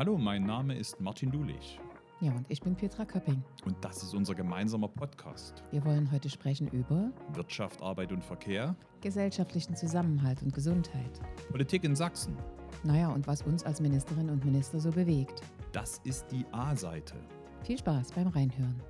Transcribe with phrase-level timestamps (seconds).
[0.00, 1.78] Hallo, mein Name ist Martin Dulich
[2.22, 3.44] Ja, und ich bin Petra Köpping.
[3.66, 5.62] und das ist unser gemeinsamer Podcast.
[5.72, 11.20] Wir wollen heute sprechen über Wirtschaft, Arbeit und Verkehr, gesellschaftlichen Zusammenhalt und Gesundheit.
[11.50, 12.34] Politik in Sachsen.
[12.82, 15.42] Naja, und was uns als Ministerinnen und Minister so bewegt.
[15.72, 17.16] Das ist die A-Seite.
[17.62, 18.80] Viel Spaß beim Reinhören.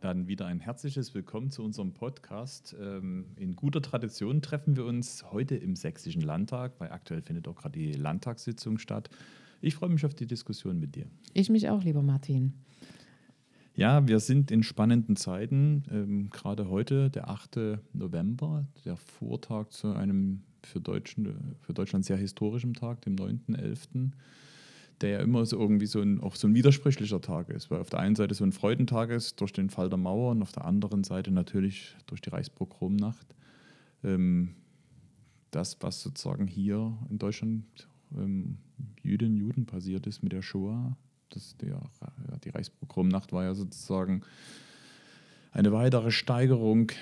[0.00, 2.76] Dann wieder ein herzliches Willkommen zu unserem Podcast.
[2.80, 7.56] Ähm, In guter Tradition treffen wir uns heute im Sächsischen Landtag, weil aktuell findet auch
[7.56, 9.10] gerade die Landtagssitzung statt.
[9.60, 11.06] Ich freue mich auf die Diskussion mit dir.
[11.34, 12.54] Ich mich auch, lieber Martin.
[13.74, 15.84] Ja, wir sind in spannenden Zeiten.
[15.90, 17.78] Ähm, gerade heute, der 8.
[17.92, 24.10] November, der Vortag zu einem für, Deutschen, für Deutschland sehr historischen Tag, dem 9.11.,
[25.00, 27.88] der ja immer so irgendwie so ein, auch so ein widersprüchlicher Tag ist, weil auf
[27.88, 30.66] der einen Seite so ein Freudentag ist durch den Fall der Mauer und auf der
[30.66, 33.34] anderen Seite natürlich durch die Reichspogromnacht.
[34.04, 34.56] Ähm,
[35.50, 38.58] das, was sozusagen hier in Deutschland ähm,
[39.02, 40.96] Jüdinnen und Juden passiert ist mit der Shoah,
[41.30, 41.80] das, der,
[42.44, 44.22] die Reichspogromnacht war ja sozusagen
[45.52, 46.92] eine weitere Steigerung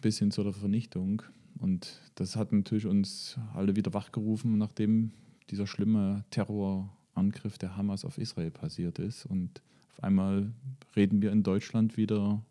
[0.00, 1.22] bis hin zu der Vernichtung.
[1.58, 5.12] Und das hat natürlich uns alle wieder wachgerufen, nachdem
[5.50, 9.26] dieser schlimme Terrorangriff der Hamas auf Israel passiert ist.
[9.26, 10.52] Und auf einmal
[10.96, 12.42] reden wir in Deutschland wieder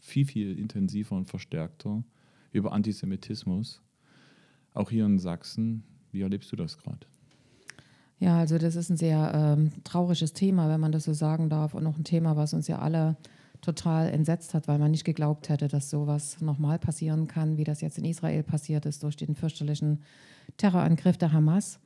[0.00, 2.02] viel, viel intensiver und verstärkter
[2.50, 3.80] über Antisemitismus.
[4.74, 5.84] Auch hier in Sachsen.
[6.10, 7.06] Wie erlebst du das gerade?
[8.22, 11.74] Ja, also das ist ein sehr ähm, trauriges Thema, wenn man das so sagen darf.
[11.74, 13.16] Und auch ein Thema, was uns ja alle
[13.62, 17.80] total entsetzt hat, weil man nicht geglaubt hätte, dass sowas nochmal passieren kann, wie das
[17.80, 20.02] jetzt in Israel passiert ist durch den fürchterlichen
[20.56, 21.80] Terrorangriff der Hamas.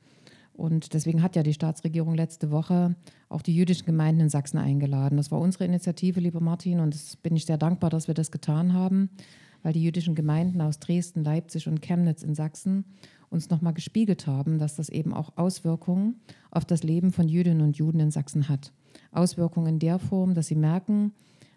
[0.53, 2.95] Und deswegen hat ja die Staatsregierung letzte Woche
[3.29, 5.17] auch die jüdischen Gemeinden in Sachsen eingeladen.
[5.17, 8.29] Das war unsere Initiative, lieber Martin, und das bin ich sehr dankbar, dass wir das
[8.29, 9.09] getan haben,
[9.63, 12.85] weil die jüdischen Gemeinden aus Dresden, Leipzig und Chemnitz in Sachsen
[13.29, 16.19] uns nochmal gespiegelt haben, dass das eben auch Auswirkungen
[16.51, 18.71] auf das Leben von Jüdinnen und Juden in Sachsen hat.
[19.11, 21.13] Auswirkungen in der Form, dass sie merken,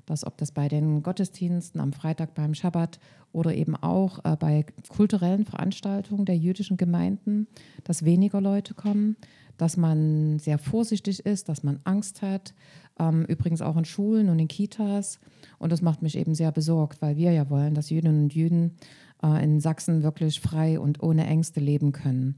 [0.07, 2.99] dass ob das bei den Gottesdiensten am Freitag beim Schabbat
[3.33, 7.47] oder eben auch äh, bei kulturellen Veranstaltungen der jüdischen Gemeinden,
[7.85, 9.17] dass weniger Leute kommen,
[9.61, 12.55] dass man sehr vorsichtig ist, dass man Angst hat,
[12.99, 15.21] ähm, übrigens auch in Schulen und in Kitas.
[15.59, 18.77] Und das macht mich eben sehr besorgt, weil wir ja wollen, dass Jüdinnen und Juden
[19.23, 22.37] äh, in Sachsen wirklich frei und ohne Ängste leben können.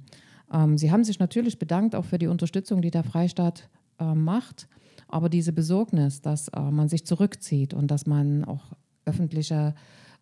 [0.52, 3.68] Ähm, sie haben sich natürlich bedankt auch für die Unterstützung, die der Freistaat
[4.00, 4.68] äh, macht.
[5.06, 8.72] Aber diese Besorgnis, dass äh, man sich zurückzieht und dass man auch
[9.04, 9.74] öffentliche,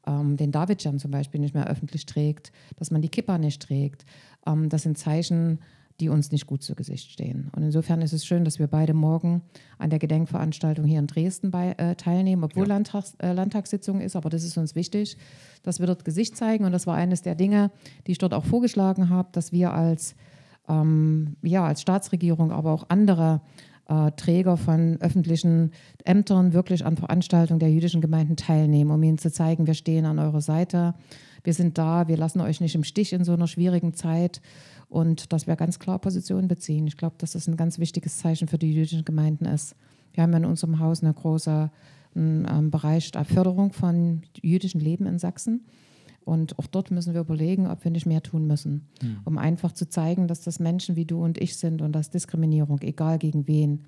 [0.06, 4.04] ähm, den Davidjan zum Beispiel nicht mehr öffentlich trägt, dass man die Kippa nicht trägt,
[4.46, 5.60] ähm, das sind Zeichen,
[6.00, 7.50] die uns nicht gut zu Gesicht stehen.
[7.54, 9.42] Und insofern ist es schön, dass wir beide morgen
[9.78, 12.74] an der Gedenkveranstaltung hier in Dresden bei, äh, teilnehmen, obwohl Ja.
[12.74, 14.16] Landtags, äh, Landtagssitzung ist.
[14.16, 15.16] Aber das ist uns wichtig,
[15.62, 16.64] dass wir dort Gesicht zeigen.
[16.64, 17.70] Und das war eines der Dinge,
[18.06, 20.14] die ich dort auch vorgeschlagen habe, dass wir als,
[20.68, 23.42] ähm, ja, als Staatsregierung, aber auch andere
[23.90, 25.72] äh, Träger von öffentlichen
[26.04, 30.18] Ämtern wirklich an Veranstaltungen der jüdischen Gemeinden teilnehmen, um ihnen zu zeigen, wir stehen an
[30.18, 30.94] eurer Seite,
[31.42, 34.40] wir sind da, wir lassen euch nicht im Stich in so einer schwierigen Zeit
[34.90, 36.86] und dass wir ganz klar Position beziehen.
[36.86, 39.74] Ich glaube, dass das ein ganz wichtiges Zeichen für die jüdischen Gemeinden ist.
[40.12, 41.70] Wir haben in unserem Haus eine große
[42.16, 45.64] ähm, Bereich der Förderung von jüdischem Leben in Sachsen.
[46.24, 48.86] Und auch dort müssen wir überlegen, ob wir nicht mehr tun müssen,
[49.24, 52.80] um einfach zu zeigen, dass das Menschen wie du und ich sind und dass Diskriminierung,
[52.82, 53.86] egal gegen wen,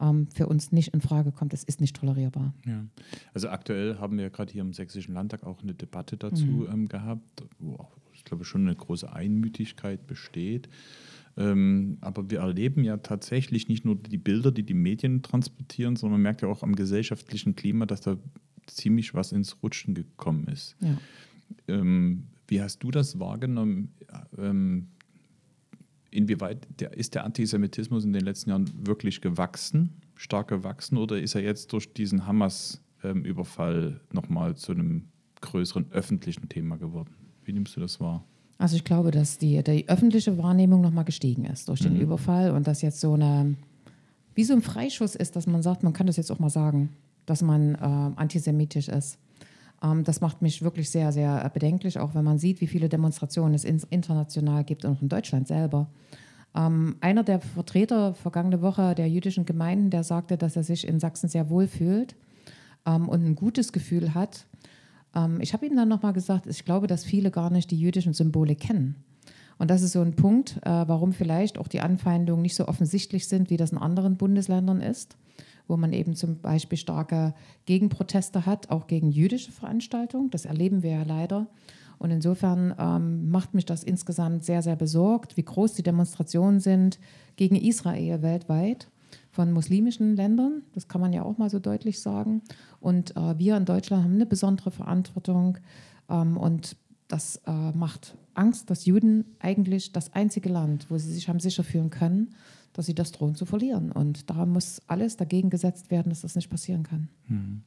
[0.00, 1.52] ähm, für uns nicht in Frage kommt.
[1.52, 2.54] Es ist nicht tolerierbar.
[2.66, 2.84] Ja.
[3.32, 7.44] Also aktuell haben wir gerade hier im Sächsischen Landtag auch eine Debatte dazu ähm, gehabt,
[7.58, 7.96] wo auch,
[8.34, 10.68] glaube, schon eine große Einmütigkeit besteht.
[11.36, 16.14] Ähm, aber wir erleben ja tatsächlich nicht nur die Bilder, die die Medien transportieren, sondern
[16.14, 18.16] man merkt ja auch am gesellschaftlichen Klima, dass da
[18.66, 20.76] ziemlich was ins Rutschen gekommen ist.
[20.80, 20.96] Ja.
[21.68, 23.94] Ähm, wie hast du das wahrgenommen?
[24.38, 24.88] Ähm,
[26.10, 31.34] inwieweit der, ist der Antisemitismus in den letzten Jahren wirklich gewachsen, stark gewachsen, oder ist
[31.34, 35.08] er jetzt durch diesen Hamas-Überfall nochmal zu einem
[35.40, 37.23] größeren öffentlichen Thema geworden?
[37.44, 38.24] Wie nimmst du das wahr?
[38.58, 42.00] Also ich glaube, dass die, die öffentliche Wahrnehmung nochmal gestiegen ist durch den Mhm.
[42.00, 43.56] Überfall und dass jetzt so eine,
[44.34, 46.90] wie so ein Freischuss ist, dass man sagt, man kann das jetzt auch mal sagen,
[47.26, 49.18] dass man äh, antisemitisch ist.
[49.82, 53.54] Ähm, das macht mich wirklich sehr, sehr bedenklich, auch wenn man sieht, wie viele Demonstrationen
[53.54, 55.88] es international gibt und auch in Deutschland selber.
[56.54, 61.00] Ähm, einer der Vertreter vergangene Woche der jüdischen Gemeinden, der sagte, dass er sich in
[61.00, 62.14] Sachsen sehr wohl fühlt
[62.86, 64.46] ähm, und ein gutes Gefühl hat.
[65.14, 68.14] Ähm, ich habe ihm dann nochmal gesagt, ich glaube, dass viele gar nicht die jüdischen
[68.14, 68.96] Symbole kennen.
[69.58, 73.28] Und das ist so ein Punkt, äh, warum vielleicht auch die Anfeindungen nicht so offensichtlich
[73.28, 75.16] sind, wie das in anderen Bundesländern ist,
[75.68, 77.34] wo man eben zum Beispiel starke
[77.64, 80.30] Gegenproteste hat, auch gegen jüdische Veranstaltungen.
[80.30, 81.46] Das erleben wir ja leider.
[81.98, 86.98] Und insofern ähm, macht mich das insgesamt sehr, sehr besorgt, wie groß die Demonstrationen sind
[87.36, 88.88] gegen Israel weltweit
[89.30, 90.62] von muslimischen Ländern.
[90.72, 92.42] Das kann man ja auch mal so deutlich sagen.
[92.80, 95.58] Und äh, wir in Deutschland haben eine besondere Verantwortung.
[96.08, 96.76] Ähm, und
[97.08, 101.64] das äh, macht Angst, dass Juden eigentlich das einzige Land, wo sie sich haben sicher
[101.64, 102.34] fühlen können,
[102.72, 103.92] dass sie das drohen zu verlieren.
[103.92, 107.08] Und da muss alles dagegen gesetzt werden, dass das nicht passieren kann.
[107.26, 107.62] Hm.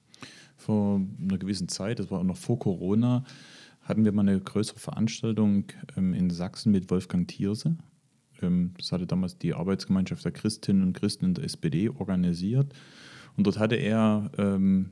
[0.55, 3.23] Vor einer gewissen Zeit, das war auch noch vor Corona,
[3.83, 7.77] hatten wir mal eine größere Veranstaltung ähm, in Sachsen mit Wolfgang Thierse.
[8.41, 12.73] Ähm, das hatte damals die Arbeitsgemeinschaft der Christinnen und Christen in der SPD organisiert.
[13.35, 14.91] Und dort hatte er ähm,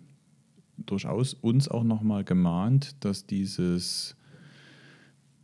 [0.77, 4.15] durchaus uns auch nochmal gemahnt, dass dieses,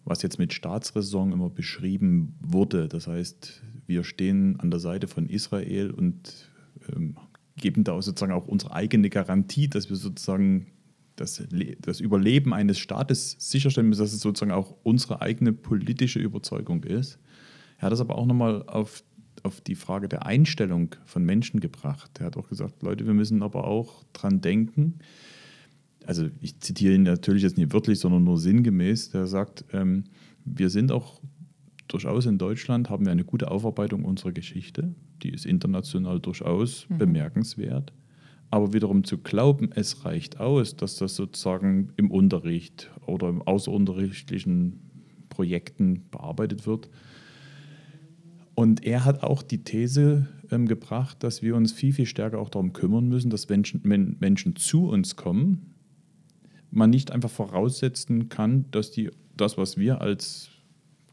[0.06, 5.28] was jetzt mit Staatsräson immer beschrieben wurde, das heißt, wir stehen an der Seite von
[5.28, 6.50] Israel und
[6.94, 7.16] ähm,
[7.58, 10.68] geben da sozusagen auch unsere eigene Garantie, dass wir sozusagen
[11.16, 11.44] das,
[11.80, 17.20] das Überleben eines Staates sicherstellen müssen, dass es sozusagen auch unsere eigene politische Überzeugung ist.
[17.82, 19.04] Er hat das aber auch nochmal auf,
[19.42, 22.12] auf die Frage der Einstellung von Menschen gebracht.
[22.20, 25.00] Er hat auch gesagt, Leute, wir müssen aber auch dran denken,
[26.06, 30.04] also ich zitiere ihn natürlich jetzt nicht wörtlich, sondern nur sinngemäß, der sagt, ähm,
[30.46, 31.22] wir sind auch
[31.88, 34.94] durchaus in Deutschland, haben wir eine gute Aufarbeitung unserer Geschichte,
[35.24, 37.00] die ist international durchaus mhm.
[37.00, 37.94] bemerkenswert.
[38.52, 44.82] Aber wiederum zu glauben, es reicht aus, dass das sozusagen im Unterricht oder im außerunterrichtlichen
[45.30, 46.90] Projekten bearbeitet wird.
[48.56, 52.50] Und er hat auch die These ähm, gebracht, dass wir uns viel, viel stärker auch
[52.50, 55.74] darum kümmern müssen, dass Menschen, wenn Menschen zu uns kommen,
[56.70, 60.50] man nicht einfach voraussetzen kann, dass die das, was wir als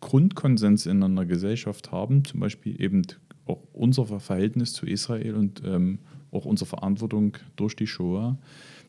[0.00, 3.02] Grundkonsens in einer Gesellschaft haben, zum Beispiel eben
[3.46, 5.98] auch unser Verhältnis zu Israel und ähm,
[6.30, 8.38] auch unsere Verantwortung durch die Shoah,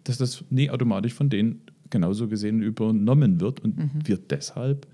[0.04, 3.90] dass das nie automatisch von denen genauso gesehen übernommen wird und mhm.
[4.04, 4.88] wir deshalb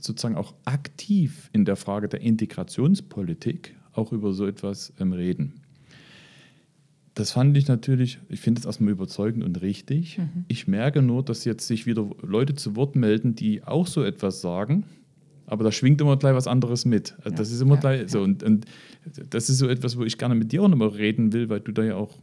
[0.00, 5.60] sozusagen auch aktiv in der Frage der Integrationspolitik auch über so etwas ähm, reden.
[7.14, 10.18] Das fand ich natürlich, ich finde es erstmal überzeugend und richtig.
[10.18, 10.44] Mhm.
[10.46, 14.40] Ich merke nur, dass jetzt sich wieder Leute zu Wort melden, die auch so etwas
[14.40, 14.84] sagen,
[15.48, 17.14] aber da schwingt immer gleich was anderes mit.
[17.18, 18.08] Also ja, das ist immer ja, gleich ja.
[18.08, 18.22] so.
[18.22, 18.66] Und, und,
[19.30, 21.72] das ist so etwas, wo ich gerne mit dir auch nochmal reden will, weil du
[21.72, 22.14] da ja auch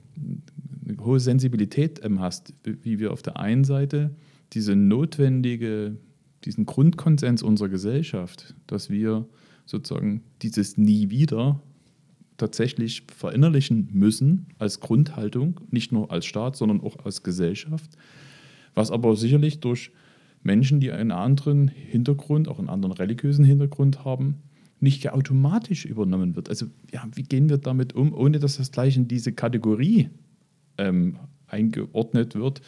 [0.88, 4.12] eine hohe Sensibilität ähm, hast, wie wir auf der einen Seite
[4.54, 5.98] diese notwendige,
[6.45, 9.27] diesen Grundkonsens unserer Gesellschaft, dass wir
[9.65, 11.62] sozusagen dieses Nie wieder
[12.38, 17.97] tatsächlich verinnerlichen müssen als Grundhaltung, nicht nur als Staat, sondern auch als Gesellschaft,
[18.74, 19.92] was aber sicherlich durch
[20.44, 24.44] Menschen, die einen anderen Hintergrund, auch einen anderen religiösen Hintergrund haben,
[24.80, 26.50] nicht automatisch übernommen wird.
[26.50, 30.09] Also ja, wie gehen wir damit um, ohne dass das gleich in diese Kategorie
[30.77, 31.15] ähm,
[31.47, 32.62] eingeordnet wird,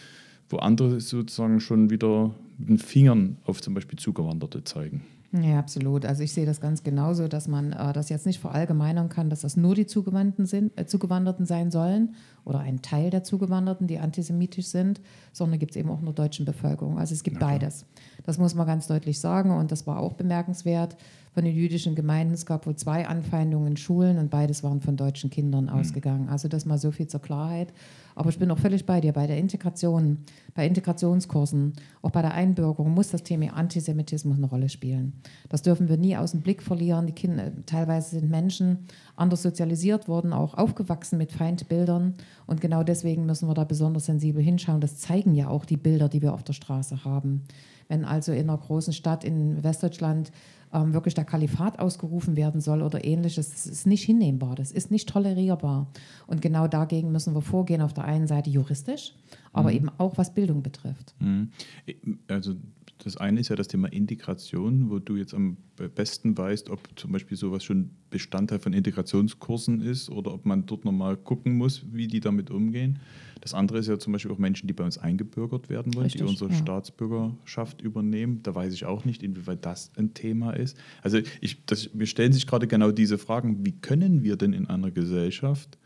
[0.50, 5.04] wo andere sozusagen schon wieder mit den Fingern auf zum Beispiel Zugewanderte zeigen?
[5.34, 6.06] Ja, absolut.
[6.06, 9.42] Also ich sehe das ganz genauso, dass man äh, das jetzt nicht verallgemeinern kann, dass
[9.42, 12.16] das nur die Zugewanderten, sind, äh, Zugewanderten sein sollen
[12.48, 15.02] oder ein Teil der Zugewanderten, die antisemitisch sind,
[15.34, 16.98] sondern gibt es eben auch in der deutschen Bevölkerung.
[16.98, 17.86] Also es gibt beides.
[18.26, 20.96] Das muss man ganz deutlich sagen und das war auch bemerkenswert
[21.38, 22.34] von den jüdischen Gemeinden.
[22.34, 25.70] Es gab wohl zwei Anfeindungen in Schulen und beides waren von deutschen Kindern mhm.
[25.70, 26.30] ausgegangen.
[26.30, 27.72] Also das mal so viel zur Klarheit.
[28.16, 29.14] Aber ich bin auch völlig bei dir.
[29.14, 30.18] Bei der Integration,
[30.56, 35.22] bei Integrationskursen, auch bei der Einbürgerung muss das Thema Antisemitismus eine Rolle spielen.
[35.50, 37.06] Das dürfen wir nie aus dem Blick verlieren.
[37.06, 42.16] Die Kinder, teilweise sind Menschen anders sozialisiert worden, auch aufgewachsen mit Feindbildern.
[42.46, 44.82] Und genau deswegen müssen wir da besonders sensibel hinschauen.
[44.82, 47.44] Das zeigen ja auch die Bilder, die wir auf der Straße haben.
[47.88, 50.32] Wenn also in einer großen Stadt in Westdeutschland
[50.74, 53.52] ähm, wirklich der Kalifat ausgerufen werden soll oder ähnliches.
[53.52, 55.88] Das ist nicht hinnehmbar, das ist nicht tolerierbar.
[56.28, 59.14] Und genau dagegen müssen wir vorgehen, auf der einen Seite juristisch,
[59.54, 59.76] aber mhm.
[59.76, 61.16] eben auch was Bildung betrifft.
[61.20, 61.52] Mhm.
[62.28, 62.56] Also
[63.00, 65.58] das eine ist ja das Thema Integration, wo du jetzt am
[65.96, 70.86] besten weißt, ob zum Beispiel sowas schon Bestandteil von Integrationskursen ist oder ob man dort
[70.86, 73.00] nochmal gucken muss, wie die damit umgehen.
[73.42, 76.22] Das andere ist ja zum Beispiel auch Menschen, die bei uns eingebürgert werden wollen, Richtig,
[76.22, 76.58] die unsere ja.
[76.58, 78.42] Staatsbürgerschaft übernehmen.
[78.44, 80.78] Da weiß ich auch nicht, inwieweit das ein Thema ist.
[81.04, 84.68] Also ich, das, mir stellen sich gerade genau diese Fragen, wie können wir denn in
[84.68, 85.78] einer Gesellschaft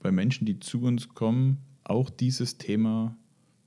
[0.00, 3.16] bei Menschen, die zu uns kommen, auch dieses Thema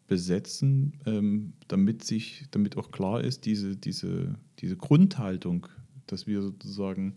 [0.08, 5.68] besetzen, ähm, damit sich, damit auch klar ist, diese, diese, diese Grundhaltung,
[6.08, 7.16] dass wir sozusagen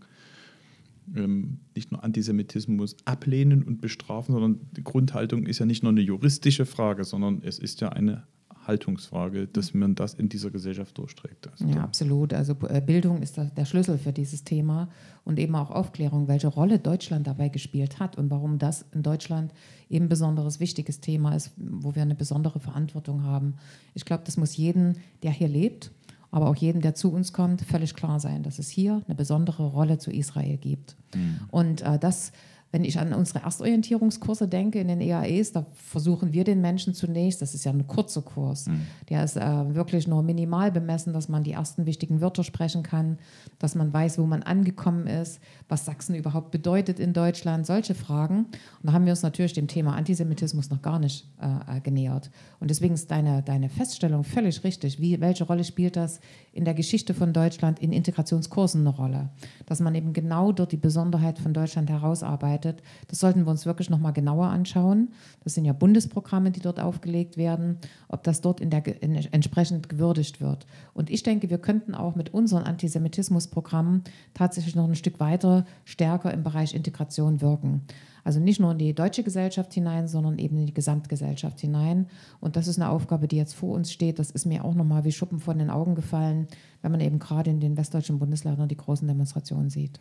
[1.14, 6.00] ähm, nicht nur Antisemitismus ablehnen und bestrafen, sondern die Grundhaltung ist ja nicht nur eine
[6.00, 8.26] juristische Frage, sondern es ist ja eine
[8.68, 11.48] Haltungsfrage, dass man das in dieser Gesellschaft durchträgt.
[11.50, 12.32] Also ja, absolut.
[12.34, 14.88] Also äh, Bildung ist der Schlüssel für dieses Thema
[15.24, 19.52] und eben auch Aufklärung, welche Rolle Deutschland dabei gespielt hat und warum das in Deutschland
[19.88, 23.54] eben ein besonderes wichtiges Thema ist, wo wir eine besondere Verantwortung haben.
[23.94, 25.90] Ich glaube, das muss jeden, der hier lebt,
[26.30, 29.66] aber auch jedem, der zu uns kommt, völlig klar sein, dass es hier eine besondere
[29.66, 30.96] Rolle zu Israel gibt.
[31.14, 31.40] Mhm.
[31.50, 32.32] Und äh, das
[32.70, 37.40] wenn ich an unsere Erstorientierungskurse denke in den EAEs, da versuchen wir den Menschen zunächst,
[37.40, 38.82] das ist ja ein kurzer Kurs, mhm.
[39.08, 43.18] der ist äh, wirklich nur minimal bemessen, dass man die ersten wichtigen Wörter sprechen kann,
[43.58, 48.38] dass man weiß, wo man angekommen ist, was Sachsen überhaupt bedeutet in Deutschland, solche Fragen.
[48.38, 52.30] Und da haben wir uns natürlich dem Thema Antisemitismus noch gar nicht äh, äh genähert.
[52.60, 55.00] Und deswegen ist deine, deine Feststellung völlig richtig.
[55.00, 56.20] Wie, welche Rolle spielt das
[56.52, 59.30] in der Geschichte von Deutschland in Integrationskursen eine Rolle?
[59.64, 62.82] Dass man eben genau dort die Besonderheit von Deutschland herausarbeitet arbeitet.
[63.08, 65.08] Das sollten wir uns wirklich noch mal genauer anschauen.
[65.44, 69.88] Das sind ja Bundesprogramme, die dort aufgelegt werden, ob das dort in der, in, entsprechend
[69.88, 70.66] gewürdigt wird.
[70.94, 74.02] Und ich denke, wir könnten auch mit unseren Antisemitismusprogrammen
[74.34, 77.82] tatsächlich noch ein Stück weiter stärker im Bereich Integration wirken.
[78.28, 82.08] Also nicht nur in die deutsche Gesellschaft hinein, sondern eben in die Gesamtgesellschaft hinein.
[82.40, 84.18] Und das ist eine Aufgabe, die jetzt vor uns steht.
[84.18, 86.46] Das ist mir auch nochmal wie Schuppen von den Augen gefallen,
[86.82, 89.98] wenn man eben gerade in den westdeutschen Bundesländern die großen Demonstrationen sieht.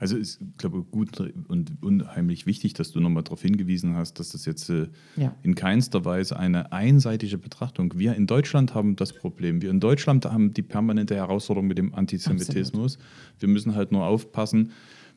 [0.00, 4.28] Also ist, glaube ich, gut und unheimlich wichtig, dass du nochmal darauf hingewiesen hast, dass
[4.32, 5.34] das jetzt äh, ja.
[5.42, 7.94] in keinster Weise eine einseitige Betrachtung.
[7.96, 9.62] Wir in Deutschland haben das Problem.
[9.62, 12.96] Wir in Deutschland haben die permanente Herausforderung mit dem Antisemitismus.
[12.96, 13.40] Absolut.
[13.40, 14.72] Wir müssen halt nur aufpassen,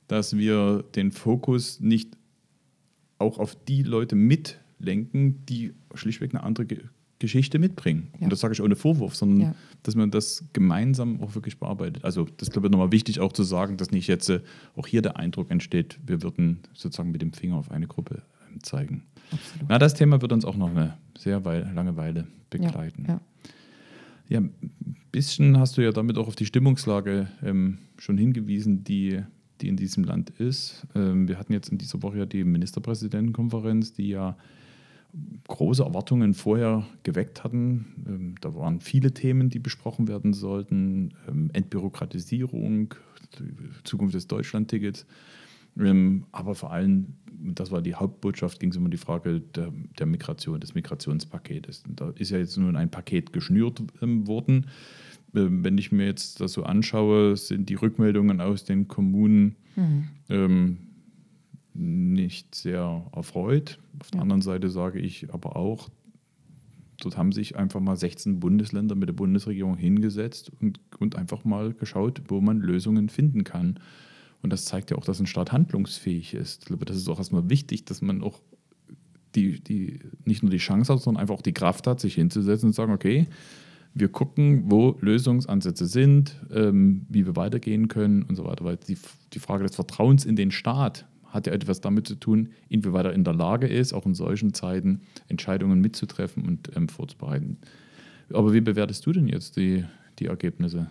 [0.08, 2.16] dass wir den Fokus nicht
[3.18, 6.80] auch auf die Leute mitlenken, die schlichtweg eine andere Ge
[7.18, 8.10] Geschichte mitbringen.
[8.16, 8.26] Ja.
[8.26, 9.56] Und das sage ich ohne Vorwurf, sondern ja.
[9.84, 12.04] dass man das gemeinsam auch wirklich bearbeitet.
[12.04, 14.42] Also das ist, glaube ich, nochmal wichtig auch zu sagen, dass nicht jetzt äh,
[14.76, 18.22] auch hier der Eindruck entsteht, wir würden sozusagen mit dem Finger auf eine Gruppe
[18.54, 19.04] äh, zeigen.
[19.32, 19.70] Absolut.
[19.70, 23.06] Na, das Thema wird uns auch noch eine sehr lange Weile begleiten.
[23.08, 23.22] Ja,
[24.28, 24.40] ja.
[24.40, 24.52] ein
[25.12, 29.24] bisschen hast du ja damit auch auf die Stimmungslage ähm, schon hingewiesen, die
[29.62, 30.86] die in diesem Land ist.
[30.96, 34.38] Ähm, wir hatten jetzt in dieser Woche ja die Ministerpräsidentenkonferenz, die ja
[35.48, 37.86] große Erwartungen vorher geweckt hatten.
[38.08, 41.14] Ähm, da waren viele Themen, die besprochen werden sollten.
[41.28, 42.94] Ähm, Entbürokratisierung,
[43.84, 45.06] Zukunft des Deutschlandtickets.
[46.32, 50.62] Aber vor allem, das war die Hauptbotschaft, ging es um die Frage der, der Migration,
[50.62, 51.84] des Migrationspaketes.
[51.90, 54.68] Da ist ja jetzt nun ein Paket geschnürt worden
[55.36, 60.08] wenn ich mir jetzt das so anschaue, sind die Rückmeldungen aus den Kommunen mhm.
[60.30, 60.78] ähm,
[61.74, 63.80] nicht sehr erfreut.
[64.00, 65.90] Auf der anderen Seite sage ich aber auch,
[67.02, 71.74] dort haben sich einfach mal 16 Bundesländer mit der Bundesregierung hingesetzt und, und einfach mal
[71.74, 73.80] geschaut, wo man Lösungen finden kann.
[74.42, 76.64] Und das zeigt ja auch, dass ein Staat handlungsfähig ist.
[76.64, 78.42] Ich glaube, das ist auch erstmal wichtig, dass man auch
[79.36, 82.68] die, die, nicht nur die Chance hat, sondern einfach auch die Kraft hat, sich hinzusetzen
[82.68, 83.28] und zu sagen, okay,
[83.96, 88.66] wir gucken, wo Lösungsansätze sind, ähm, wie wir weitergehen können und so weiter.
[88.66, 88.98] Weil die,
[89.34, 93.14] die Frage des Vertrauens in den Staat hat ja etwas damit zu tun, inwieweit er
[93.14, 97.58] in der Lage ist, auch in solchen Zeiten Entscheidungen mitzutreffen und ähm, vorzubereiten.
[98.34, 99.86] Aber wie bewertest du denn jetzt die,
[100.20, 100.90] die Ergebnisse?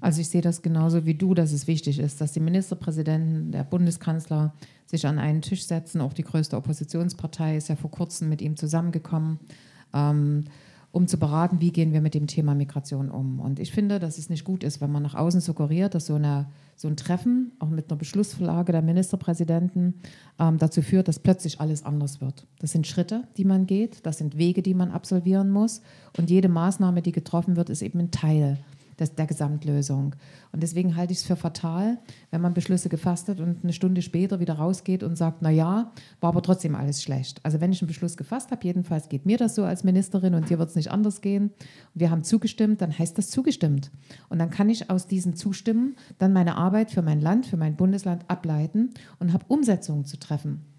[0.00, 3.64] Also ich sehe das genauso wie du, dass es wichtig ist, dass die Ministerpräsidenten, der
[3.64, 6.02] Bundeskanzler sich an einen Tisch setzen.
[6.02, 9.38] Auch die größte Oppositionspartei ist ja vor kurzem mit ihm zusammengekommen.
[9.94, 10.44] Ähm,
[10.94, 13.40] um zu beraten, wie gehen wir mit dem Thema Migration um.
[13.40, 16.14] Und ich finde, dass es nicht gut ist, wenn man nach außen suggeriert, dass so,
[16.14, 16.46] eine,
[16.76, 19.94] so ein Treffen, auch mit einer Beschlussvorlage der Ministerpräsidenten,
[20.38, 22.46] ähm, dazu führt, dass plötzlich alles anders wird.
[22.60, 25.82] Das sind Schritte, die man geht, das sind Wege, die man absolvieren muss.
[26.16, 28.58] Und jede Maßnahme, die getroffen wird, ist eben ein Teil
[28.98, 30.14] des, der Gesamtlösung.
[30.52, 31.98] Und deswegen halte ich es für fatal,
[32.30, 35.92] wenn man Beschlüsse gefasst hat und eine Stunde später wieder rausgeht und sagt, na ja,
[36.20, 37.40] war aber trotzdem alles schlecht.
[37.42, 40.50] Also wenn ich einen Beschluss gefasst habe, jedenfalls geht mir das so als Ministerin und
[40.50, 41.44] dir wird es nicht anders gehen.
[41.44, 43.90] Und wir haben zugestimmt, dann heißt das zugestimmt.
[44.28, 47.76] Und dann kann ich aus diesem Zustimmen dann meine Arbeit für mein Land, für mein
[47.76, 50.73] Bundesland ableiten und habe Umsetzungen zu treffen.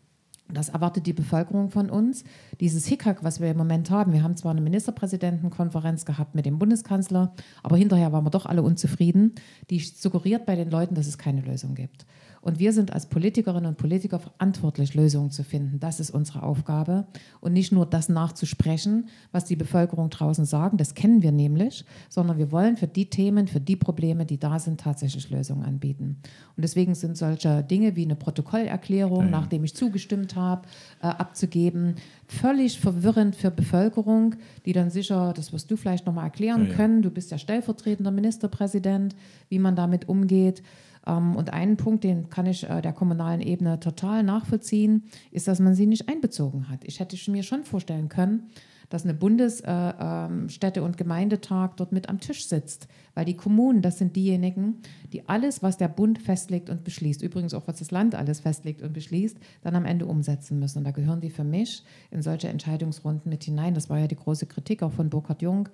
[0.47, 2.23] Das erwartet die Bevölkerung von uns.
[2.59, 6.59] Dieses Hickhack, was wir im Moment haben, wir haben zwar eine Ministerpräsidentenkonferenz gehabt mit dem
[6.59, 7.33] Bundeskanzler,
[7.63, 9.33] aber hinterher waren wir doch alle unzufrieden.
[9.69, 12.05] Die suggeriert bei den Leuten, dass es keine Lösung gibt.
[12.45, 15.79] Und wir sind als Politikerinnen und Politiker verantwortlich, Lösungen zu finden.
[15.79, 17.07] Das ist unsere Aufgabe.
[17.41, 22.37] Und nicht nur das nachzusprechen, was die Bevölkerung draußen sagen, das kennen wir nämlich, sondern
[22.37, 26.17] wir wollen für die Themen, für die Probleme, die da sind, tatsächlich Lösungen anbieten.
[26.55, 29.31] Und deswegen sind solche Dinge wie eine Protokollerklärung, ja, ja.
[29.31, 30.67] nachdem ich zugestimmt habe,
[31.01, 31.95] äh, abzugeben,
[32.27, 34.35] völlig verwirrend für Bevölkerung,
[34.67, 38.11] die dann sicher, das wirst du vielleicht nochmal erklären ja, können, du bist ja stellvertretender
[38.11, 39.15] Ministerpräsident,
[39.49, 40.61] wie man damit umgeht.
[41.05, 45.59] Ähm, und einen Punkt, den kann ich äh, der kommunalen Ebene total nachvollziehen, ist, dass
[45.59, 46.83] man sie nicht einbezogen hat.
[46.83, 48.49] Ich hätte mir schon vorstellen können,
[48.89, 52.87] dass eine Bundesstädte- und Gemeindetag dort mit am Tisch sitzt.
[53.13, 54.81] Weil die Kommunen, das sind diejenigen,
[55.13, 58.81] die alles, was der Bund festlegt und beschließt, übrigens auch was das Land alles festlegt
[58.81, 60.79] und beschließt, dann am Ende umsetzen müssen.
[60.79, 63.73] Und da gehören die für mich in solche Entscheidungsrunden mit hinein.
[63.73, 65.69] Das war ja die große Kritik auch von Burkhard Jung,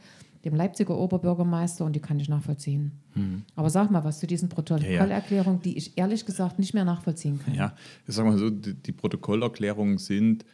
[0.46, 2.92] dem Leipziger Oberbürgermeister, und die kann ich nachvollziehen.
[3.16, 3.44] Mhm.
[3.56, 5.74] Aber sag mal was zu diesen Protokollerklärungen, ja, ja.
[5.74, 7.54] die ich ehrlich gesagt nicht mehr nachvollziehen kann.
[7.54, 7.76] Ja,
[8.08, 10.46] ich sag mal so, die, die Protokollerklärungen sind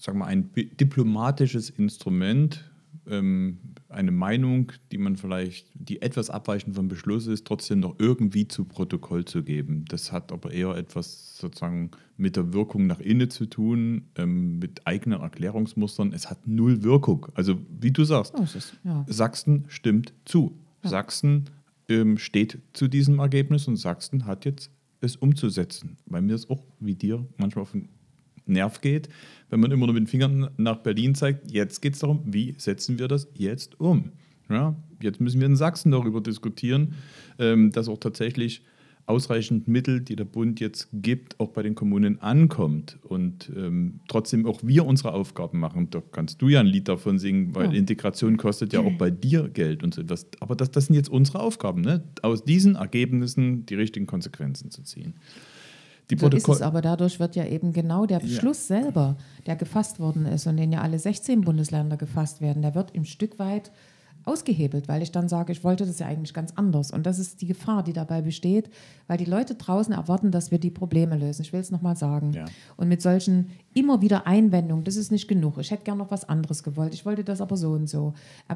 [0.00, 2.70] sagen wir, ein diplomatisches Instrument,
[3.08, 8.46] ähm, eine Meinung, die man vielleicht, die etwas abweichend vom Beschluss ist, trotzdem noch irgendwie
[8.46, 9.86] zu Protokoll zu geben.
[9.88, 14.86] Das hat aber eher etwas sozusagen mit der Wirkung nach innen zu tun, ähm, mit
[14.86, 16.12] eigenen Erklärungsmustern.
[16.12, 17.26] Es hat null Wirkung.
[17.34, 19.06] Also wie du sagst, oh, ist, ja.
[19.08, 20.58] Sachsen stimmt zu.
[20.82, 20.90] Ja.
[20.90, 21.46] Sachsen
[21.88, 25.96] ähm, steht zu diesem Ergebnis und Sachsen hat jetzt es umzusetzen.
[26.06, 27.88] Weil mir es auch, wie dir, manchmal auf den
[28.48, 29.08] Nerv geht,
[29.50, 31.50] wenn man immer nur mit den Fingern nach Berlin zeigt.
[31.50, 34.12] Jetzt geht es darum, wie setzen wir das jetzt um?
[34.48, 36.94] Ja, jetzt müssen wir in Sachsen darüber diskutieren,
[37.38, 38.62] ähm, dass auch tatsächlich
[39.08, 44.44] ausreichend Mittel, die der Bund jetzt gibt, auch bei den Kommunen ankommt und ähm, trotzdem
[44.44, 45.88] auch wir unsere Aufgaben machen.
[45.88, 47.78] Da kannst du ja ein Lied davon singen, weil ja.
[47.78, 50.26] Integration kostet ja auch bei dir Geld und so etwas.
[50.40, 52.04] Aber das, das sind jetzt unsere Aufgaben, ne?
[52.20, 55.14] aus diesen Ergebnissen die richtigen Konsequenzen zu ziehen.
[56.10, 58.80] Die so ist es, aber dadurch wird ja eben genau der Beschluss ja.
[58.80, 62.94] selber, der gefasst worden ist und den ja alle 16 Bundesländer gefasst werden, der wird
[62.94, 63.70] ein Stück weit
[64.28, 66.90] ausgehebelt, weil ich dann sage, ich wollte das ja eigentlich ganz anders.
[66.90, 68.70] Und das ist die Gefahr, die dabei besteht,
[69.06, 71.42] weil die Leute draußen erwarten, dass wir die Probleme lösen.
[71.42, 72.32] Ich will es nochmal sagen.
[72.32, 72.44] Ja.
[72.76, 75.58] Und mit solchen immer wieder Einwendungen, das ist nicht genug.
[75.58, 76.94] Ich hätte gern noch was anderes gewollt.
[76.94, 78.14] Ich wollte das aber so und so.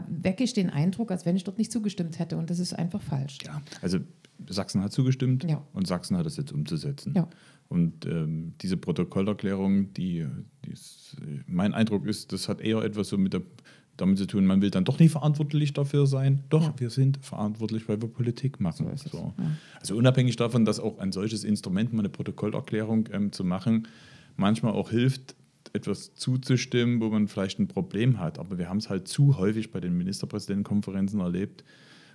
[0.09, 2.37] Wecke ich den Eindruck, als wenn ich dort nicht zugestimmt hätte.
[2.37, 3.39] Und das ist einfach falsch.
[3.45, 3.99] Ja, also
[4.49, 5.65] Sachsen hat zugestimmt ja.
[5.73, 7.15] und Sachsen hat es jetzt umzusetzen.
[7.15, 7.29] Ja.
[7.69, 10.27] Und ähm, diese Protokollerklärung, die,
[10.65, 13.43] die ist, mein Eindruck ist, das hat eher etwas so mit der,
[13.97, 16.45] damit zu tun, man will dann doch nicht verantwortlich dafür sein.
[16.49, 16.75] Doch, ja.
[16.77, 18.87] wir sind verantwortlich, weil wir Politik machen.
[18.97, 19.35] So so.
[19.81, 23.89] Also unabhängig davon, dass auch ein solches Instrument, mal eine Protokollerklärung ähm, zu machen,
[24.37, 25.35] manchmal auch hilft,
[25.73, 28.39] etwas zuzustimmen, wo man vielleicht ein Problem hat.
[28.39, 31.65] Aber wir haben es halt zu häufig bei den Ministerpräsidentenkonferenzen erlebt,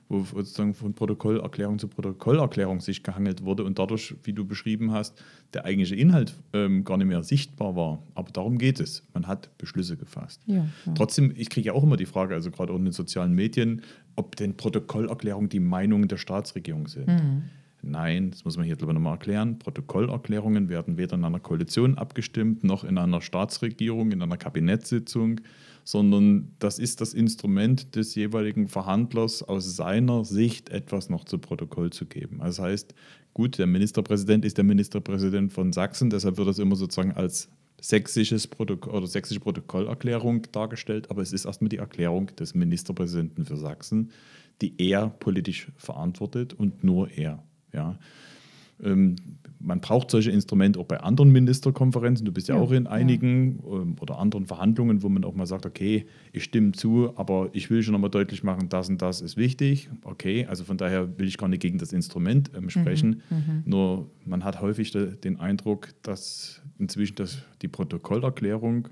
[0.10, 5.22] wo sozusagen von Protokollerklärung zu Protokollerklärung sich gehangelt wurde und dadurch, wie du beschrieben hast,
[5.54, 8.04] der eigentliche Inhalt ähm, gar nicht mehr sichtbar war.
[8.16, 9.04] Aber darum geht es.
[9.14, 10.42] Man hat Beschlüsse gefasst.
[10.46, 10.94] Ja, ja.
[10.94, 13.82] Trotzdem, ich kriege ja auch immer die Frage, also gerade auch in den sozialen Medien,
[14.16, 17.08] ob denn Protokollerklärungen die Meinung der Staatsregierung sind.
[17.08, 17.44] Mhm.
[17.82, 19.60] Nein, das muss man hier glaube ich nochmal erklären.
[19.60, 25.42] Protokollerklärungen werden weder in einer Koalition abgestimmt, noch in einer Staatsregierung, in einer Kabinettssitzung,
[25.88, 31.94] sondern das ist das Instrument des jeweiligen Verhandlers aus seiner Sicht etwas noch zu Protokoll
[31.94, 32.40] zu geben.
[32.40, 32.94] Das heißt,
[33.34, 37.48] gut, der Ministerpräsident ist der Ministerpräsident von Sachsen, deshalb wird das immer sozusagen als
[37.80, 43.56] sächsisches Protokoll oder sächsische Protokollerklärung dargestellt, aber es ist erstmal die Erklärung des Ministerpräsidenten für
[43.56, 44.12] Sachsen,
[44.62, 47.42] die er politisch verantwortet und nur er.
[47.72, 47.98] Ja.
[48.84, 49.16] Ähm,
[49.68, 52.26] man braucht solche Instrumente auch bei anderen Ministerkonferenzen.
[52.26, 53.82] Du bist ja, ja auch in einigen ja.
[53.82, 57.70] Ähm, oder anderen Verhandlungen, wo man auch mal sagt, okay, ich stimme zu, aber ich
[57.70, 59.90] will schon nochmal deutlich machen, das und das ist wichtig.
[60.04, 63.22] Okay, also von daher will ich gar nicht gegen das Instrument ähm, sprechen.
[63.30, 63.64] Mhm, mhm.
[63.66, 68.88] Nur man hat häufig de, den Eindruck, dass inzwischen das, die Protokollerklärung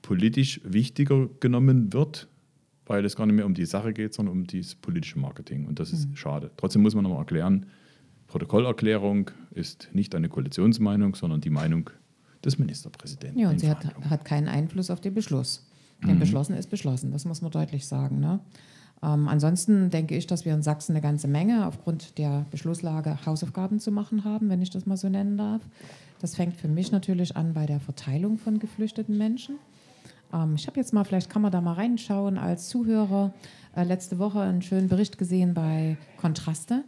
[0.00, 2.28] politisch wichtiger genommen wird,
[2.86, 5.66] weil es gar nicht mehr um die Sache geht, sondern um das politische Marketing.
[5.66, 6.16] Und das ist mhm.
[6.16, 6.50] schade.
[6.56, 7.66] Trotzdem muss man nochmal erklären,
[8.26, 11.90] Protokollerklärung ist nicht eine Koalitionsmeinung, sondern die Meinung
[12.44, 13.38] des Ministerpräsidenten.
[13.38, 15.66] Ja, und sie hat, hat, keinen Einfluss auf den Beschluss.
[16.02, 16.20] Denn mhm.
[16.20, 18.20] beschlossen ist beschlossen, das muss man deutlich sagen.
[18.20, 18.40] Ne?
[19.02, 23.80] Ähm, ansonsten denke ich, dass wir in Sachsen eine ganze Menge aufgrund der Beschlusslage Hausaufgaben
[23.80, 25.62] zu machen haben, wenn ich das mal so nennen darf.
[26.20, 29.56] Das fängt für mich natürlich an bei der Verteilung von geflüchteten Menschen.
[30.32, 33.32] Ähm, ich habe jetzt mal, vielleicht kann man da mal reinschauen als Zuhörer,
[33.74, 36.84] äh, letzte Woche einen schönen Bericht gesehen bei Kontraste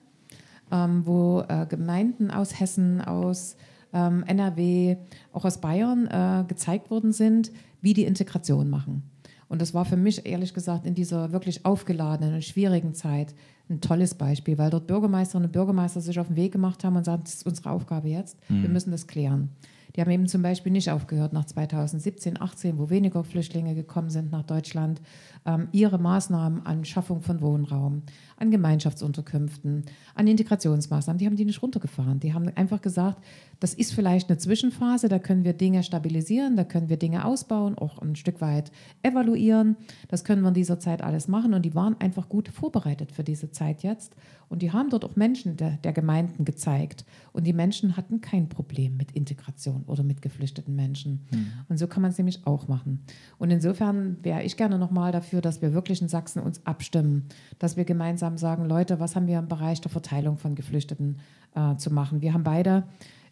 [0.70, 3.57] ähm, wo äh, Gemeinden aus Hessen, aus
[3.92, 4.96] ähm, NRW,
[5.33, 9.02] auch aus Bayern äh, gezeigt worden sind, wie die Integration machen.
[9.48, 13.35] Und das war für mich ehrlich gesagt in dieser wirklich aufgeladenen und schwierigen Zeit
[13.68, 17.05] ein tolles Beispiel, weil dort Bürgermeisterinnen und Bürgermeister sich auf den Weg gemacht haben und
[17.05, 18.62] sagen, das ist unsere Aufgabe jetzt, mhm.
[18.62, 19.50] wir müssen das klären.
[19.97, 24.31] Die haben eben zum Beispiel nicht aufgehört nach 2017, 18, wo weniger Flüchtlinge gekommen sind
[24.31, 25.01] nach Deutschland,
[25.47, 28.03] ähm, ihre Maßnahmen an Schaffung von Wohnraum,
[28.37, 32.21] an Gemeinschaftsunterkünften, an Integrationsmaßnahmen, die haben die nicht runtergefahren.
[32.21, 33.25] Die haben einfach gesagt,
[33.59, 37.79] das ist vielleicht eine Zwischenphase, da können wir Dinge stabilisieren, da können wir Dinge ausbauen,
[37.79, 38.71] auch ein Stück weit
[39.03, 39.77] evaluieren.
[40.09, 43.25] Das können wir in dieser Zeit alles machen und die waren einfach gut vorbereitet für
[43.25, 44.15] diese Zeit jetzt
[44.49, 47.05] Und die haben dort auch Menschen der, der Gemeinden gezeigt.
[47.33, 51.27] Und die Menschen hatten kein Problem mit Integration oder mit geflüchteten Menschen.
[51.31, 51.53] Mhm.
[51.69, 53.03] Und so kann man es nämlich auch machen.
[53.39, 57.25] Und insofern wäre ich gerne nochmal dafür, dass wir wirklich in Sachsen uns abstimmen,
[57.59, 61.19] dass wir gemeinsam sagen, Leute, was haben wir im Bereich der Verteilung von Geflüchteten
[61.55, 62.21] äh, zu machen?
[62.21, 62.85] Wir haben beide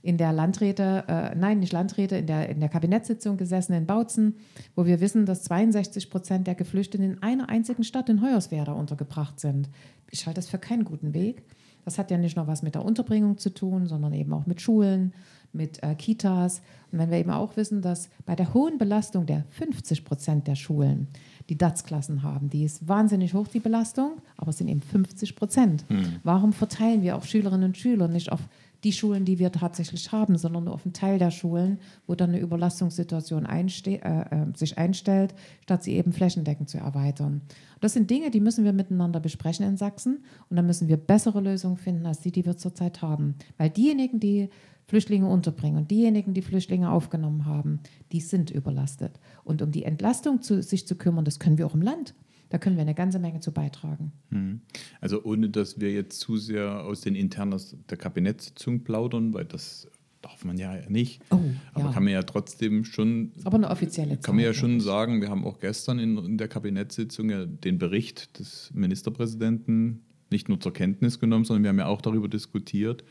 [0.04, 4.34] in der Landräte, äh, nein, nicht Landräte, in der, in der Kabinettssitzung gesessen in Bautzen,
[4.76, 9.40] wo wir wissen, dass 62 Prozent der Geflüchteten in einer einzigen Stadt in Hoyerswerda untergebracht
[9.40, 9.70] sind.
[10.10, 11.42] Ich halte das für keinen guten Weg.
[11.86, 14.60] Das hat ja nicht nur was mit der Unterbringung zu tun, sondern eben auch mit
[14.60, 15.14] Schulen,
[15.54, 16.60] mit äh, Kitas.
[16.92, 20.54] Und wenn wir eben auch wissen, dass bei der hohen Belastung der 50 Prozent der
[20.54, 21.08] Schulen
[21.48, 25.86] die DATS-Klassen haben, die ist wahnsinnig hoch, die Belastung, aber es sind eben 50 Prozent.
[25.88, 26.16] Hm.
[26.22, 28.40] Warum verteilen wir auch Schülerinnen und Schüler nicht auf
[28.84, 32.30] die Schulen, die wir tatsächlich haben, sondern nur auf einen Teil der Schulen, wo dann
[32.30, 37.42] eine Überlastungssituation einste äh, äh, sich einstellt, statt sie eben flächendeckend zu erweitern.
[37.80, 41.40] Das sind Dinge, die müssen wir miteinander besprechen in Sachsen und dann müssen wir bessere
[41.40, 43.34] Lösungen finden als die, die wir zurzeit haben.
[43.56, 44.50] Weil diejenigen, die
[44.86, 47.80] Flüchtlinge unterbringen und diejenigen, die Flüchtlinge aufgenommen haben,
[48.12, 49.18] die sind überlastet.
[49.42, 52.14] Und um die Entlastung zu, sich zu kümmern, das können wir auch im Land.
[52.54, 54.12] Da können wir eine ganze Menge zu beitragen.
[54.30, 54.60] Hm.
[55.00, 59.88] Also ohne, dass wir jetzt zu sehr aus den Internas der Kabinettssitzung plaudern, weil das
[60.22, 61.20] darf man ja nicht.
[61.30, 61.40] Oh,
[61.72, 61.90] aber ja.
[61.90, 63.32] kann man ja trotzdem schon.
[63.42, 66.46] Aber eine offizielle Kann man ja schon sagen, wir haben auch gestern in, in, der
[66.46, 71.86] Kabinettssitzung ja den Bericht des Ministerpräsidenten nicht nur zur Kenntnis genommen, sondern wir haben ja
[71.86, 73.02] auch darüber diskutiert,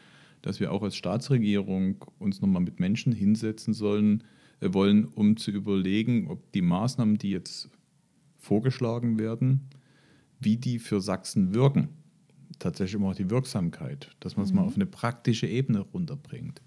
[0.42, 4.24] dass wir auch als Staatsregierung uns nochmal mit Menschen hinsetzen sollen,
[4.62, 7.70] äh, wollen, um zu überlegen, ob die Maßnahmen, die jetzt
[8.44, 9.62] vorgeschlagen werden,
[10.40, 11.90] wie die für Sachsen wirken.
[12.60, 14.60] Tatsächlich immer auch die Wirksamkeit, dass man es mhm.
[14.60, 16.62] mal auf eine praktische Ebene runterbringt.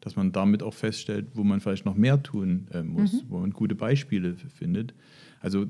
[0.00, 3.26] Dass man damit auch feststellt, wo man vielleicht noch mehr tun äh, muss, mhm.
[3.28, 4.94] wo man gute Beispiele findet.
[5.40, 5.66] Also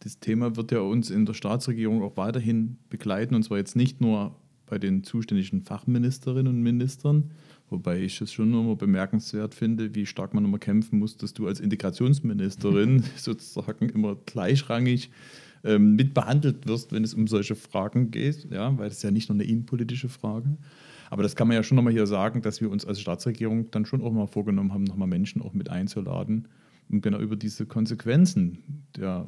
[0.00, 4.00] das Thema wird ja uns in der Staatsregierung auch weiterhin begleiten, und zwar jetzt nicht
[4.00, 4.34] nur
[4.66, 7.32] bei den zuständigen Fachministerinnen und Ministern,
[7.70, 11.46] Wobei ich es schon immer bemerkenswert finde, wie stark man immer kämpfen muss, dass du
[11.46, 15.10] als Integrationsministerin sozusagen immer gleichrangig
[15.64, 19.36] ähm, mit wirst, wenn es um solche Fragen geht, ja, weil das ja nicht nur
[19.36, 20.56] eine innenpolitische Frage.
[21.10, 23.84] Aber das kann man ja schon nochmal hier sagen, dass wir uns als Staatsregierung dann
[23.84, 26.48] schon auch mal vorgenommen haben, nochmal Menschen auch mit einzuladen,
[26.90, 29.26] um genau über diese Konsequenzen der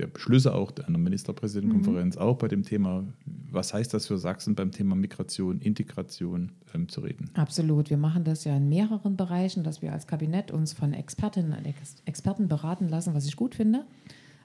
[0.00, 2.22] der Beschlüsse auch einer Ministerpräsidentenkonferenz, mhm.
[2.22, 3.04] auch bei dem Thema,
[3.50, 7.30] was heißt das für Sachsen beim Thema Migration, Integration ähm, zu reden.
[7.34, 7.90] Absolut.
[7.90, 11.74] Wir machen das ja in mehreren Bereichen, dass wir als Kabinett uns von Expertinnen und
[12.06, 13.84] Experten beraten lassen, was ich gut finde,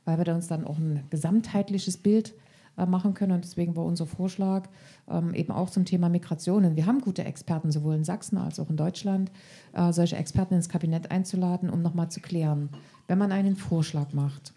[0.04, 2.34] weil wir uns dann auch ein gesamtheitliches Bild
[2.78, 3.32] äh, machen können.
[3.32, 4.68] Und deswegen war unser Vorschlag
[5.10, 6.66] ähm, eben auch zum Thema Migration.
[6.66, 9.32] Und wir haben gute Experten, sowohl in Sachsen als auch in Deutschland,
[9.72, 12.70] äh, solche Experten ins Kabinett einzuladen, um nochmal zu klären,
[13.08, 14.55] wenn man einen Vorschlag macht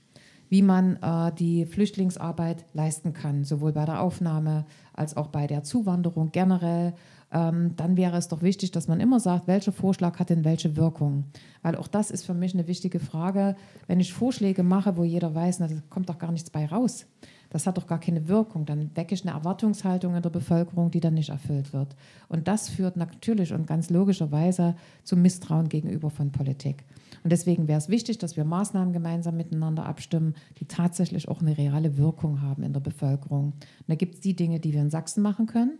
[0.49, 5.63] wie man äh, die Flüchtlingsarbeit leisten kann, sowohl bei der Aufnahme als auch bei der
[5.63, 6.95] Zuwanderung generell.
[7.31, 10.77] Ähm, dann wäre es doch wichtig, dass man immer sagt, welcher Vorschlag hat denn welche
[10.77, 11.25] Wirkung?
[11.63, 13.55] Weil auch das ist für mich eine wichtige Frage.
[13.87, 17.07] Wenn ich Vorschläge mache, wo jeder weiß, na, da kommt doch gar nichts bei raus,
[17.51, 18.65] das hat doch gar keine Wirkung.
[18.65, 21.95] Dann wecke ich eine Erwartungshaltung in der Bevölkerung, die dann nicht erfüllt wird.
[22.29, 26.85] Und das führt natürlich und ganz logischerweise zum Misstrauen gegenüber von Politik.
[27.25, 31.57] Und deswegen wäre es wichtig, dass wir Maßnahmen gemeinsam miteinander abstimmen, die tatsächlich auch eine
[31.57, 33.53] reale Wirkung haben in der Bevölkerung.
[33.53, 35.79] Und da gibt es die Dinge, die wir in Sachsen machen können.